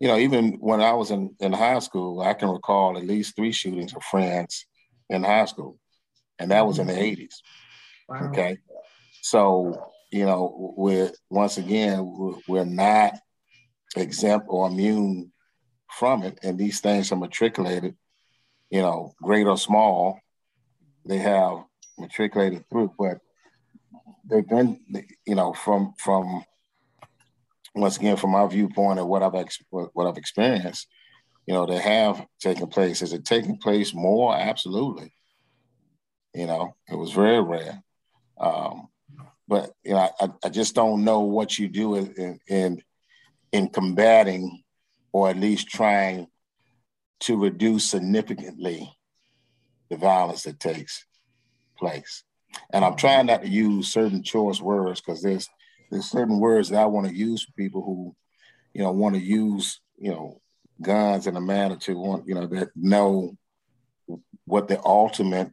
[0.00, 3.36] you know, even when I was in, in high school, I can recall at least
[3.36, 4.66] three shootings of friends
[5.08, 5.78] in high school.
[6.38, 7.36] And that was in the 80s.
[8.08, 8.28] Wow.
[8.28, 8.58] Okay.
[9.22, 13.14] So, you know, we're once again, we're not
[13.96, 15.32] exempt or immune
[15.90, 16.38] from it.
[16.42, 17.96] And these things are matriculated,
[18.70, 20.18] you know, great or small,
[21.06, 21.64] they have
[21.98, 22.92] matriculated through.
[22.98, 23.18] But
[24.28, 24.80] they've been,
[25.26, 26.44] you know, from from
[27.74, 30.86] once again, from my viewpoint of what I've ex- what I've experienced,
[31.46, 33.02] you know, they have taken place.
[33.02, 34.34] Is it taking place more?
[34.36, 35.12] Absolutely.
[36.34, 37.82] You know, it was very rare.
[38.38, 38.88] Um,
[39.46, 42.82] but you know, I, I just don't know what you do in, in
[43.52, 44.63] in combating,
[45.14, 46.26] or at least trying
[47.20, 48.92] to reduce significantly
[49.88, 51.06] the violence that takes
[51.78, 52.24] place.
[52.72, 55.48] And I'm trying not to use certain choice words because there's
[55.90, 58.16] there's certain words that I want to use for people who,
[58.72, 60.40] you know, want to use, you know,
[60.82, 63.36] guns in a manner to want, you know, that know
[64.46, 65.52] what the ultimate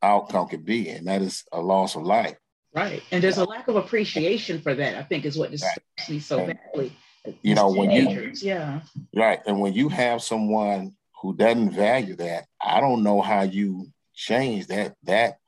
[0.00, 2.36] outcome could be, and that is a loss of life.
[2.72, 3.02] Right.
[3.10, 6.08] And there's a lack of appreciation for that, I think, is what disturbs right.
[6.08, 6.96] me so badly.
[7.42, 8.80] You know, when you yeah.
[9.14, 9.40] Right.
[9.46, 14.66] And when you have someone who doesn't value that, I don't know how you change
[14.68, 15.38] that that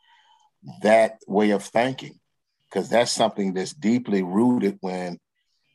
[0.83, 2.19] that way of thinking
[2.69, 5.19] because that's something that's deeply rooted when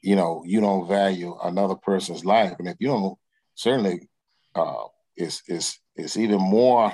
[0.01, 3.18] you know you don't value another person's life and if you don't
[3.56, 4.08] certainly
[4.56, 4.84] uh
[5.16, 6.91] it's it's it's even more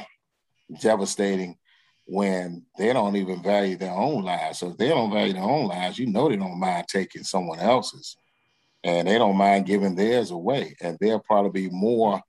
[0.82, 1.58] devastating
[2.06, 5.68] when they don't even value their own lives so if they don't value their own
[5.68, 8.16] lives you know they don't mind taking someone else's
[8.84, 12.22] and they don't mind giving theirs away and they'll probably be more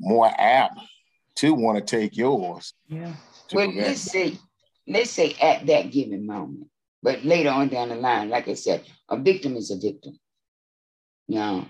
[0.00, 0.78] more apt
[1.36, 3.12] to want to take yours yeah
[3.52, 4.38] well let's say
[4.86, 6.68] let's say at that given moment,
[7.02, 10.18] but later on down the line, like I said, a victim is a victim.
[11.26, 11.64] You know,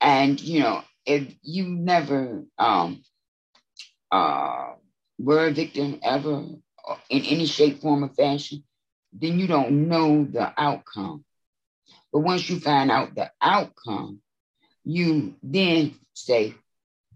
[0.00, 3.02] and you know, if you never um
[4.10, 4.72] uh
[5.18, 6.44] were a victim ever
[7.08, 8.64] in any shape, form, or fashion,
[9.12, 11.24] then you don't know the outcome.
[12.12, 14.20] But once you find out the outcome,
[14.84, 16.54] you then say,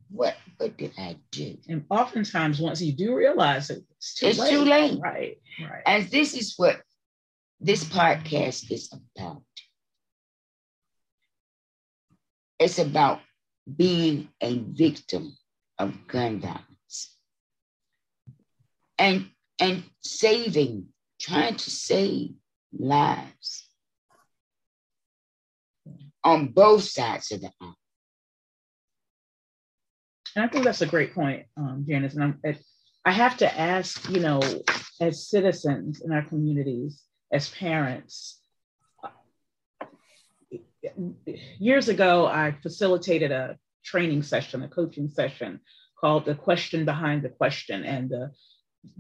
[0.09, 1.59] what what did I do?
[1.69, 4.51] And oftentimes, once you do realize it, it's too it's late.
[4.51, 5.01] too late.
[5.01, 5.83] Right, right.
[5.85, 6.81] And this is what
[7.61, 9.43] this podcast is about.
[12.59, 13.21] It's about
[13.77, 15.37] being a victim
[15.79, 17.17] of gun violence.
[18.99, 19.29] And
[19.61, 20.87] and saving,
[21.21, 22.35] trying to save
[22.73, 23.66] lives
[26.27, 27.77] on both sides of the aisle.
[30.35, 32.15] And I think that's a great point, um, Janice.
[32.15, 32.55] And I'm,
[33.05, 34.43] I have to ask, you know,
[35.01, 37.01] as citizens in our communities,
[37.33, 38.41] as parents,
[41.59, 45.61] years ago, I facilitated a training session, a coaching session
[46.01, 47.85] called The Question Behind the Question.
[47.85, 48.33] And the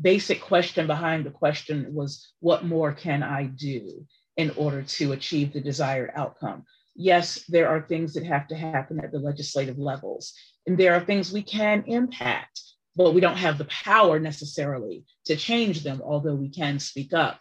[0.01, 4.07] basic question behind the question was, What more can I do
[4.37, 6.65] in order to achieve the desired outcome?
[6.97, 10.33] Yes, there are things that have to happen at the legislative levels,
[10.67, 12.61] and there are things we can impact,
[12.97, 17.39] but we don't have the power necessarily to change them, although we can speak up.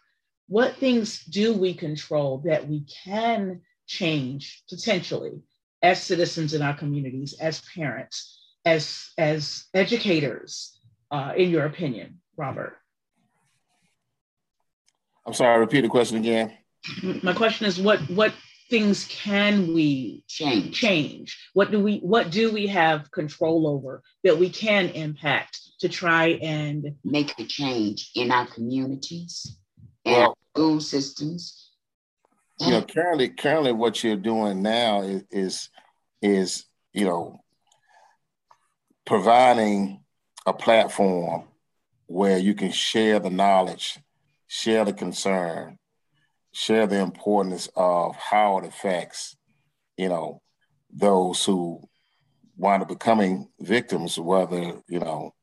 [0.48, 5.42] What things do we control that we can change potentially
[5.82, 10.80] as citizens in our communities, as parents, as, as educators,
[11.12, 12.78] uh, in your opinion, Robert?
[15.26, 16.54] I'm sorry, repeat the question again.
[17.24, 18.32] My question is what what
[18.70, 20.76] things can we change?
[20.76, 21.50] Change.
[21.54, 26.30] What do we what do we have control over that we can impact to try
[26.42, 29.58] and make a change in our communities
[30.06, 31.66] and well, school systems
[32.60, 35.70] you know, currently, currently, what you're doing now is, is,
[36.22, 37.42] is you know,
[39.06, 40.04] providing
[40.46, 41.44] a platform
[42.08, 44.00] where you can share the knowledge,
[44.48, 45.78] share the concern,
[46.56, 49.36] share the importance of how it affects,
[49.98, 50.42] you know,
[50.92, 51.82] those who
[52.58, 55.34] wind up becoming victims, whether you know,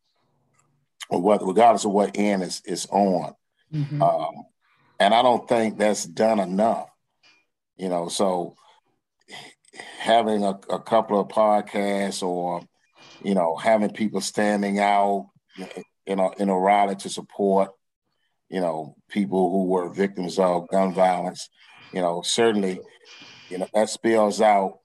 [1.10, 3.34] or whether regardless of what end is is on.
[3.72, 4.02] Mm-hmm.
[4.02, 4.44] Um,
[4.98, 6.88] and I don't think that's done enough
[7.76, 8.54] you know so
[9.98, 12.62] having a, a couple of podcasts or
[13.22, 15.28] you know having people standing out
[16.06, 17.70] in a in a rally to support
[18.52, 21.48] you know people who were victims of gun violence
[21.92, 22.78] you know certainly
[23.48, 24.78] you know that spills out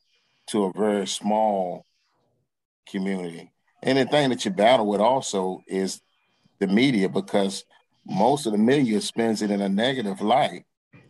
[0.47, 1.85] to a very small
[2.89, 3.51] community
[3.83, 6.01] and the thing that you battle with also is
[6.59, 7.65] the media because
[8.05, 10.63] most of the media spends it in a negative light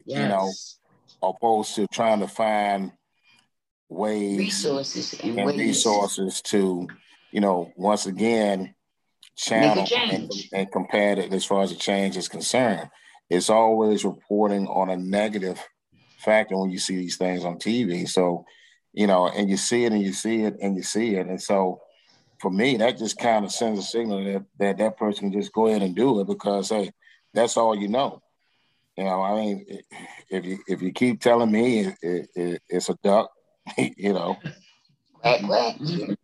[0.05, 0.19] yes.
[0.19, 0.51] you know
[1.21, 2.91] opposed to trying to find
[3.87, 5.59] ways resources and, and ways.
[5.59, 6.87] resources to
[7.31, 8.73] you know once again
[9.37, 12.89] channel and, and compare it as far as the change is concerned
[13.29, 15.63] it's always reporting on a negative
[16.19, 18.45] factor when you see these things on tv so
[18.97, 21.27] you know and you see it and you see it and you see it.
[21.27, 21.81] And so
[22.41, 25.53] for me that just kind of sends a signal that that, that person can just
[25.53, 26.91] go ahead and do it because hey
[27.33, 28.21] that's all you know.
[28.97, 29.65] You know, I mean,
[30.31, 33.29] if you if you keep telling me it, it, it, it's a duck,
[33.77, 34.37] you know,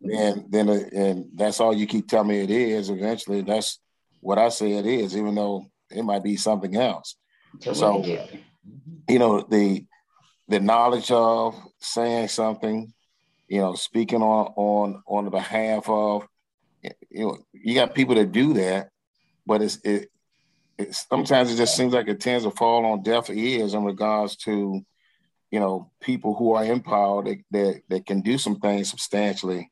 [0.02, 2.90] and then uh, and that's all you keep telling me it is.
[2.90, 3.78] Eventually, that's
[4.20, 7.16] what I say it is, even though it might be something else.
[7.60, 8.02] So,
[9.08, 9.84] you know, the
[10.48, 12.92] the knowledge of saying something,
[13.48, 16.26] you know, speaking on on on the behalf of,
[17.10, 18.90] you know, you got people that do that,
[19.46, 20.10] but it's it,
[20.78, 24.36] it, sometimes it just seems like it tends to fall on deaf ears in regards
[24.36, 24.84] to,
[25.54, 29.70] you know, people who are in power that, that, that can do some things substantially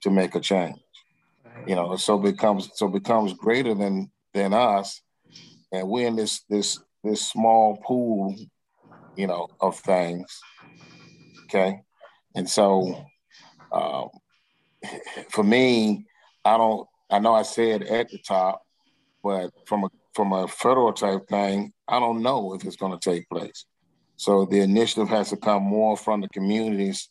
[0.00, 0.78] to make a change.
[1.56, 1.64] Right.
[1.66, 5.02] You know, so becomes so becomes greater than than us,
[5.72, 8.36] and we're in this this this small pool,
[9.16, 10.38] you know, of things.
[11.50, 11.80] Okay,
[12.36, 13.04] and so
[13.72, 14.08] um,
[15.30, 16.06] for me,
[16.44, 16.86] I don't.
[17.10, 18.62] I know I said at the top,
[19.24, 23.10] but from a from a federal type thing, I don't know if it's going to
[23.10, 23.66] take place.
[24.16, 27.08] So the initiative has to come more from the communities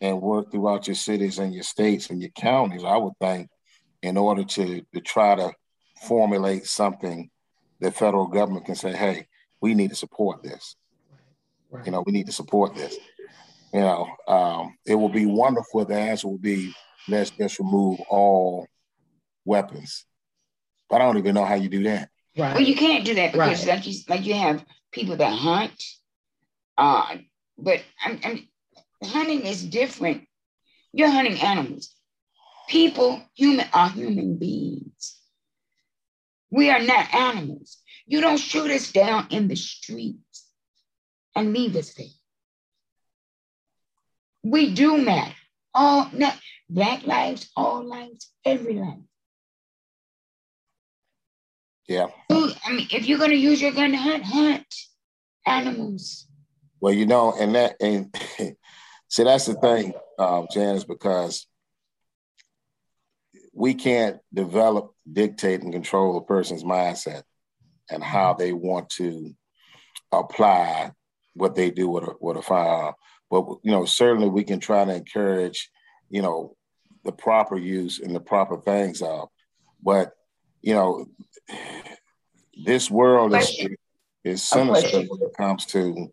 [0.00, 3.48] and work throughout your cities and your states and your counties, I would think,
[4.02, 5.52] in order to, to try to
[6.06, 7.30] formulate something
[7.80, 9.26] the federal government can say, hey,
[9.60, 10.76] we need to support this.
[11.70, 11.86] Right.
[11.86, 12.96] You know, we need to support this.
[13.72, 16.72] You know, um, it will be wonderful if the answer will be
[17.08, 18.66] let's just remove all
[19.44, 20.06] weapons.
[20.88, 22.10] But I don't even know how you do that.
[22.36, 22.54] Right.
[22.54, 23.76] Well, you can't do that because right.
[23.76, 25.82] like you like you have people that hunt.
[26.76, 27.16] Uh,
[27.58, 28.48] but I'm, I'm,
[29.02, 30.26] hunting is different.
[30.92, 31.94] You're hunting animals.
[32.68, 35.18] People, human are human beings.
[36.50, 37.78] We are not animals.
[38.06, 40.46] You don't shoot us down in the streets
[41.34, 42.06] and leave us there.
[44.42, 45.34] We do matter.
[45.74, 48.98] All not black lives, all lives, every life.
[51.88, 52.06] Yeah.
[52.30, 54.74] I mean, if you're going to use your gun to hunt, hunt
[55.46, 56.26] animals.
[56.84, 58.14] Well, you know, and that, and
[59.08, 61.46] see, that's the thing, uh, Janice, because
[63.54, 67.22] we can't develop, dictate, and control a person's mindset.
[67.90, 69.34] and how they want to
[70.12, 70.92] apply
[71.32, 72.92] what they do with a, with a firearm.
[73.30, 75.70] But you know, certainly we can try to encourage,
[76.10, 76.54] you know,
[77.02, 79.30] the proper use and the proper things of.
[79.82, 80.12] But
[80.60, 81.06] you know,
[82.66, 83.58] this world is
[84.22, 86.10] is sinister when it comes to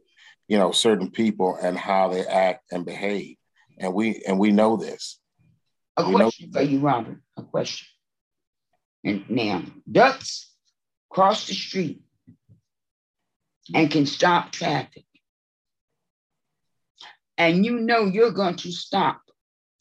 [0.51, 3.37] you know certain people and how they act and behave,
[3.79, 5.17] and we and we know this.
[5.95, 7.21] A we question know- for you, Robert.
[7.37, 7.87] A question.
[9.05, 10.51] And now, ducks
[11.09, 12.01] cross the street
[13.73, 15.05] and can stop traffic.
[17.37, 19.21] And you know you're going to stop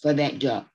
[0.00, 0.68] for that duck.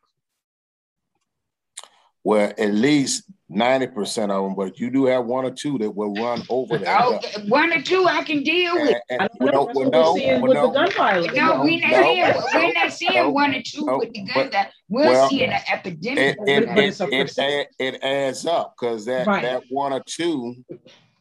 [2.22, 6.14] Well, at least 90% of them, but you do have one or two that will
[6.14, 7.02] run over that.
[7.04, 8.98] Oh, okay, one or two I can deal with.
[9.10, 11.36] And, and, I know, well, no, well, with no, the gun violence.
[11.36, 14.24] No, we're not, no, seeing, we're not seeing no, one or two no, with the
[14.24, 16.38] gun that we're well, seeing an epidemic.
[16.40, 19.44] It, it, it, it, it adds up because that, right.
[19.44, 20.56] that one or two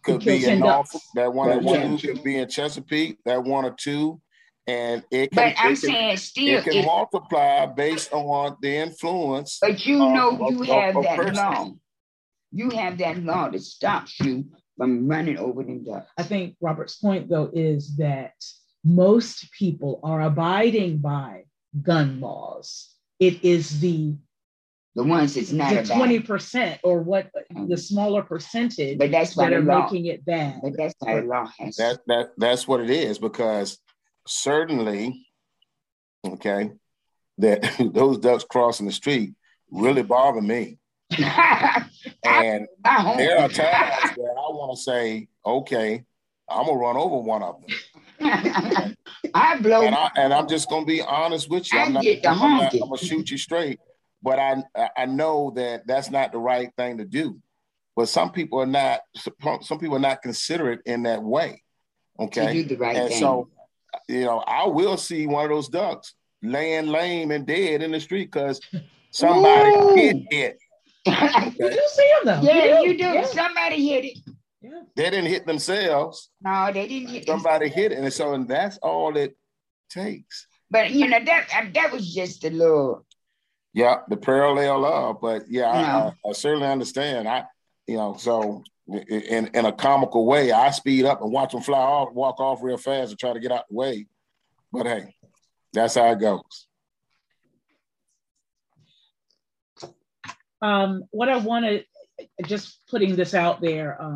[0.02, 3.74] could be in Norfolk, that one or two could be in Chesapeake, that one or
[3.78, 4.20] two
[4.66, 8.56] and it can, but I'm it saying can, still it can it, multiply based on
[8.62, 9.58] the influence.
[9.60, 11.34] But you know you have that person.
[11.34, 11.72] law.
[12.54, 14.44] You have that law that stops you
[14.76, 16.10] from running over them ducks.
[16.16, 18.34] I think Robert's point though is that
[18.84, 21.44] most people are abiding by
[21.82, 22.90] gun laws.
[23.18, 24.14] It is the
[24.94, 27.68] the ones that's not the twenty percent or what mm.
[27.68, 29.82] the smaller percentage but that's that are law.
[29.82, 30.60] making it bad.
[30.62, 33.78] But that's how the law has that that that's what it is because
[34.26, 35.26] certainly,
[36.24, 36.70] okay,
[37.38, 39.34] that those ducks crossing the street
[39.70, 40.78] really bother me.
[42.24, 42.66] and
[43.16, 46.04] there are times where I want to say, okay,
[46.48, 47.76] I'm gonna run over one of them.
[49.34, 51.78] I blow, and, I, am just gonna be honest with you.
[51.78, 53.80] I'm not, I'm, not, I'm gonna shoot you straight,
[54.22, 54.62] but I
[54.96, 57.40] I know that that's not the right thing to do.
[57.96, 59.00] But some people are not.
[59.62, 61.62] Some people are not considerate in that way.
[62.18, 63.20] Okay, to do the right and thing.
[63.20, 63.48] so
[64.08, 68.00] you know, I will see one of those ducks laying lame and dead in the
[68.00, 68.60] street because
[69.10, 69.94] somebody Ooh.
[69.94, 70.58] hit it.
[71.06, 71.52] Okay.
[71.58, 72.48] you do see them though.
[72.48, 73.04] Yeah, you do.
[73.04, 73.24] Yeah.
[73.24, 74.18] Somebody hit it.
[74.62, 74.82] Yeah.
[74.96, 76.30] They didn't hit themselves.
[76.40, 77.98] No, they didn't hit Somebody hit it.
[77.98, 79.36] And so and that's all it
[79.90, 80.46] takes.
[80.70, 83.04] But you know, that uh, that was just a little
[83.74, 85.20] yeah, the parallel love.
[85.20, 87.28] But yeah, I, I, I certainly understand.
[87.28, 87.44] I
[87.86, 90.52] you know, so in, in a comical way.
[90.52, 93.40] I speed up and watch them fly off, walk off real fast and try to
[93.40, 94.06] get out the way.
[94.72, 95.14] But hey,
[95.72, 96.66] that's how it goes.
[100.62, 101.84] Um, what I want to
[102.46, 104.14] just putting this out there, um,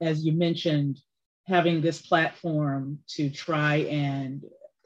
[0.00, 0.98] as you mentioned,
[1.46, 4.42] having this platform to try and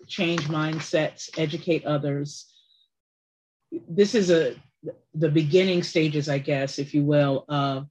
[0.06, 2.46] change mindsets, educate others.
[3.88, 4.54] This is a
[5.14, 7.88] the beginning stages, I guess, if you will, of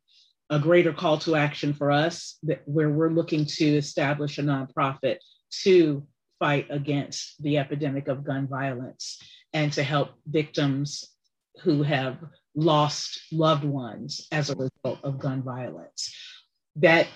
[0.50, 5.18] a greater call to action for us that, where we're looking to establish a nonprofit
[5.64, 6.08] to
[6.39, 9.22] fight against the epidemic of gun violence
[9.54, 11.04] and to help victims
[11.62, 12.18] who have
[12.55, 16.16] lost loved ones as a result of gun violence.
[16.76, 17.08] That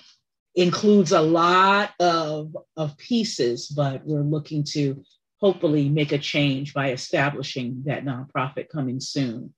[0.54, 5.02] includes a lot of, of pieces, but we're looking to
[5.40, 9.52] hopefully make a change by establishing that nonprofit coming soon.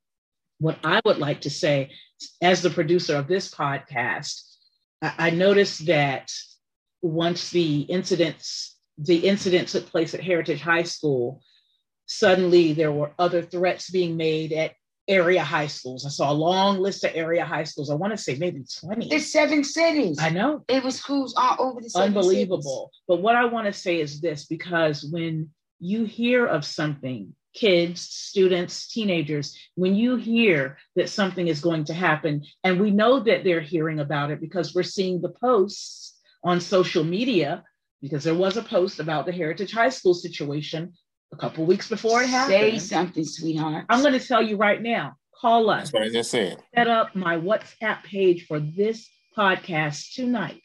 [0.58, 1.90] What I would like to say
[2.40, 4.40] as the producer of this podcast,
[5.02, 6.32] I, I noticed that
[7.02, 11.42] once the incidents, the incident took place at Heritage High School,
[12.06, 14.72] suddenly there were other threats being made at
[15.06, 16.06] area high schools.
[16.06, 17.90] I saw a long list of area high schools.
[17.90, 19.12] I want to say maybe 20.
[19.12, 20.18] It's seven cities.
[20.20, 20.64] I know.
[20.68, 22.06] It was schools all over the city.
[22.06, 22.90] Unbelievable.
[22.92, 23.02] Cities.
[23.08, 25.50] But what I want to say is this because when
[25.80, 31.94] you hear of something kids, students, teenagers, when you hear that something is going to
[31.94, 36.60] happen, and we know that they're hearing about it because we're seeing the posts on
[36.60, 37.62] social media,
[38.02, 40.94] because there was a post about the Heritage High School situation
[41.32, 42.54] a couple weeks before it happened.
[42.54, 43.86] Say something, sweetheart.
[43.88, 45.16] I'm going to tell you right now.
[45.40, 45.90] Call us.
[45.90, 46.62] That's what I just said.
[46.74, 50.62] Set up my WhatsApp page for this podcast tonight.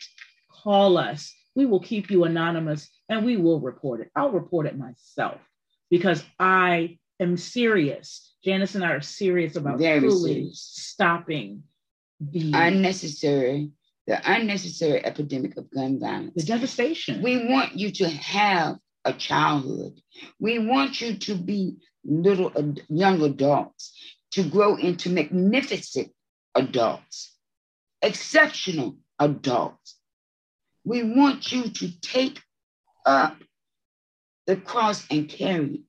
[0.52, 1.34] Call us.
[1.56, 4.12] We will keep you anonymous and we will report it.
[4.16, 5.42] I'll report it myself
[5.90, 8.34] because I am serious.
[8.44, 10.62] Janice and I are serious about Very truly serious.
[10.62, 11.64] stopping
[12.22, 13.72] the unnecessary,
[14.08, 17.22] the unnecessary epidemic of gun violence, the devastation.
[17.22, 18.78] We want you to have
[19.10, 20.00] a childhood.
[20.40, 22.52] We want you to be little
[22.88, 23.94] young adults,
[24.32, 26.12] to grow into magnificent
[26.56, 27.36] adults,
[28.02, 29.96] exceptional adults.
[30.86, 32.42] We want you to take
[33.06, 33.38] up
[34.48, 35.82] the cross and carry it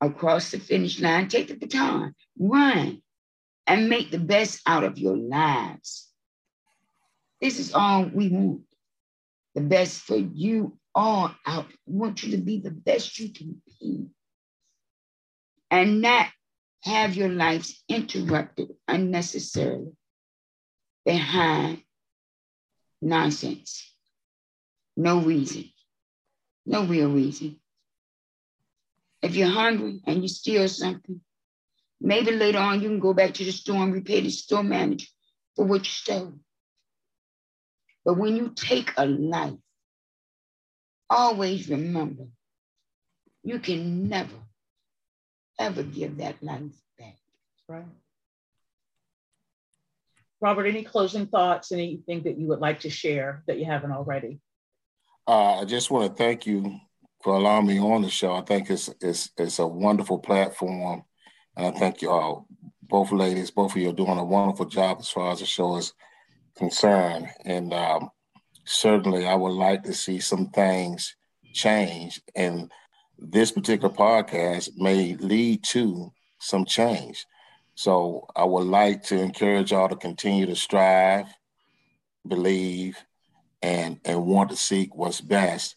[0.00, 1.28] across the finish line.
[1.28, 3.02] Take the baton, run,
[3.66, 6.08] and make the best out of your lives.
[7.40, 8.62] This is all we want.
[9.54, 11.66] The best for you all out.
[11.86, 14.06] We want you to be the best you can be.
[15.70, 16.26] And not
[16.82, 19.92] have your lives interrupted unnecessarily
[21.04, 21.82] behind
[23.00, 23.94] nonsense.
[24.96, 25.70] No reason.
[26.66, 27.60] No real reason.
[29.22, 31.20] If you're hungry and you steal something,
[32.00, 35.06] maybe later on you can go back to the store and repay the store manager
[35.54, 36.34] for what you stole.
[38.04, 39.58] But when you take a life,
[41.10, 42.24] always remember
[43.42, 44.36] you can never,
[45.58, 47.16] ever give that life back.
[47.68, 47.84] Right.
[50.40, 54.40] Robert, any closing thoughts, anything that you would like to share that you haven't already?
[55.26, 56.78] Uh, I just want to thank you
[57.22, 58.34] for allowing me on the show.
[58.34, 61.04] I think it's it's it's a wonderful platform,
[61.56, 62.46] and I thank you all,
[62.82, 65.76] both ladies, both of you are doing a wonderful job as far as the show
[65.76, 65.92] is
[66.56, 67.28] concerned.
[67.44, 68.10] And um,
[68.64, 71.14] certainly, I would like to see some things
[71.52, 72.70] change, and
[73.18, 77.26] this particular podcast may lead to some change.
[77.74, 81.26] So I would like to encourage y'all to continue to strive,
[82.26, 82.96] believe,
[83.62, 85.76] and and want to seek what's best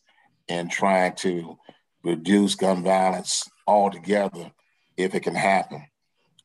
[0.49, 1.57] and trying to
[2.03, 4.51] reduce gun violence altogether
[4.97, 5.85] if it can happen.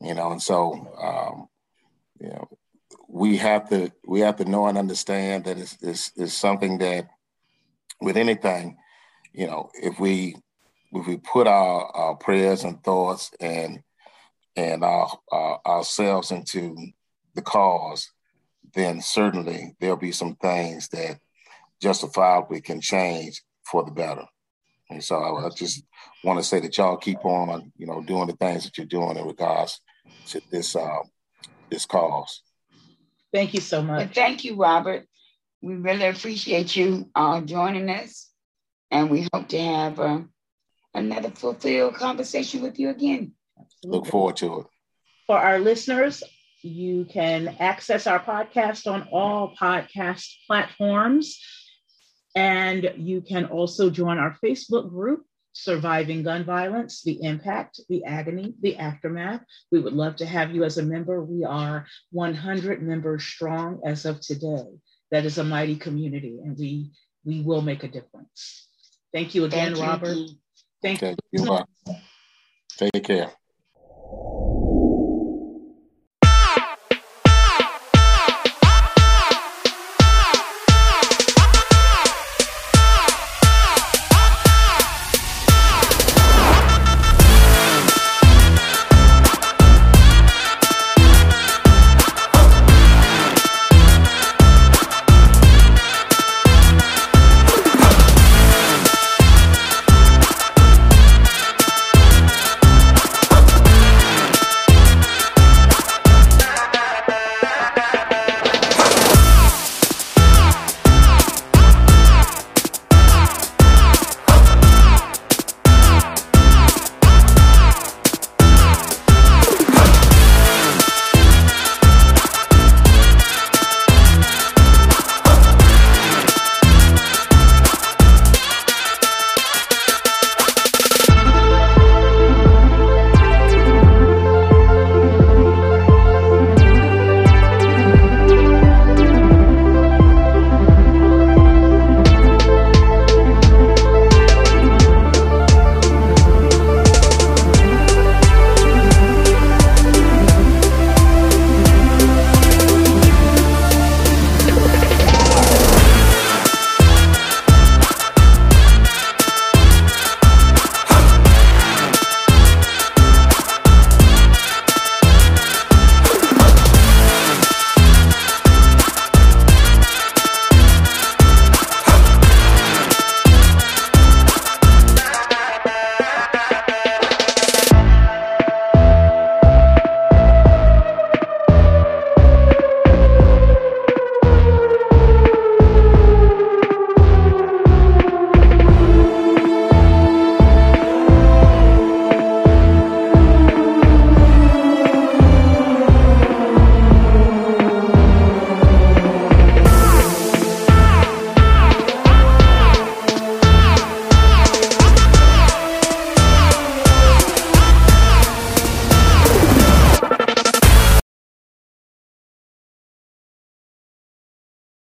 [0.01, 0.71] You know, and so
[1.01, 1.47] um,
[2.19, 2.47] you know,
[3.11, 7.07] we have to we have to know and understand that it's, it's, it's something that
[7.99, 8.77] with anything,
[9.33, 10.35] you know, if we
[10.91, 13.81] if we put our, our prayers and thoughts and
[14.55, 16.75] and our, our, ourselves into
[17.33, 18.11] the cause,
[18.75, 21.19] then certainly there'll be some things that
[21.81, 24.25] justifiably can change for the better.
[24.89, 25.83] And so I, just
[26.23, 29.17] want to say that y'all keep on, you know, doing the things that you're doing
[29.17, 29.81] in regards
[30.27, 31.03] to this uh,
[31.69, 32.41] this cause.
[33.33, 33.97] Thank you so much.
[33.97, 35.07] Well, thank you, Robert.
[35.61, 38.29] We really appreciate you uh, joining us,
[38.89, 40.21] and we hope to have uh,
[40.93, 43.33] another fulfilled conversation with you again.
[43.83, 44.65] Look forward to it.
[45.27, 46.23] For our listeners,
[46.61, 51.39] you can access our podcast on all podcast platforms.
[52.35, 55.25] And you can also join our Facebook group,
[55.63, 59.41] Surviving Gun Violence, the Impact, the Agony, the Aftermath.
[59.71, 61.23] We would love to have you as a member.
[61.23, 64.65] We are 100 members strong as of today.
[65.11, 66.91] That is a mighty community, and we
[67.25, 68.67] we will make a difference.
[69.11, 70.17] Thank you again, Robert.
[70.81, 71.15] Thank you.
[71.33, 71.65] Robert.
[71.81, 71.95] Thank okay.
[72.77, 72.91] you.
[72.91, 73.31] Take care.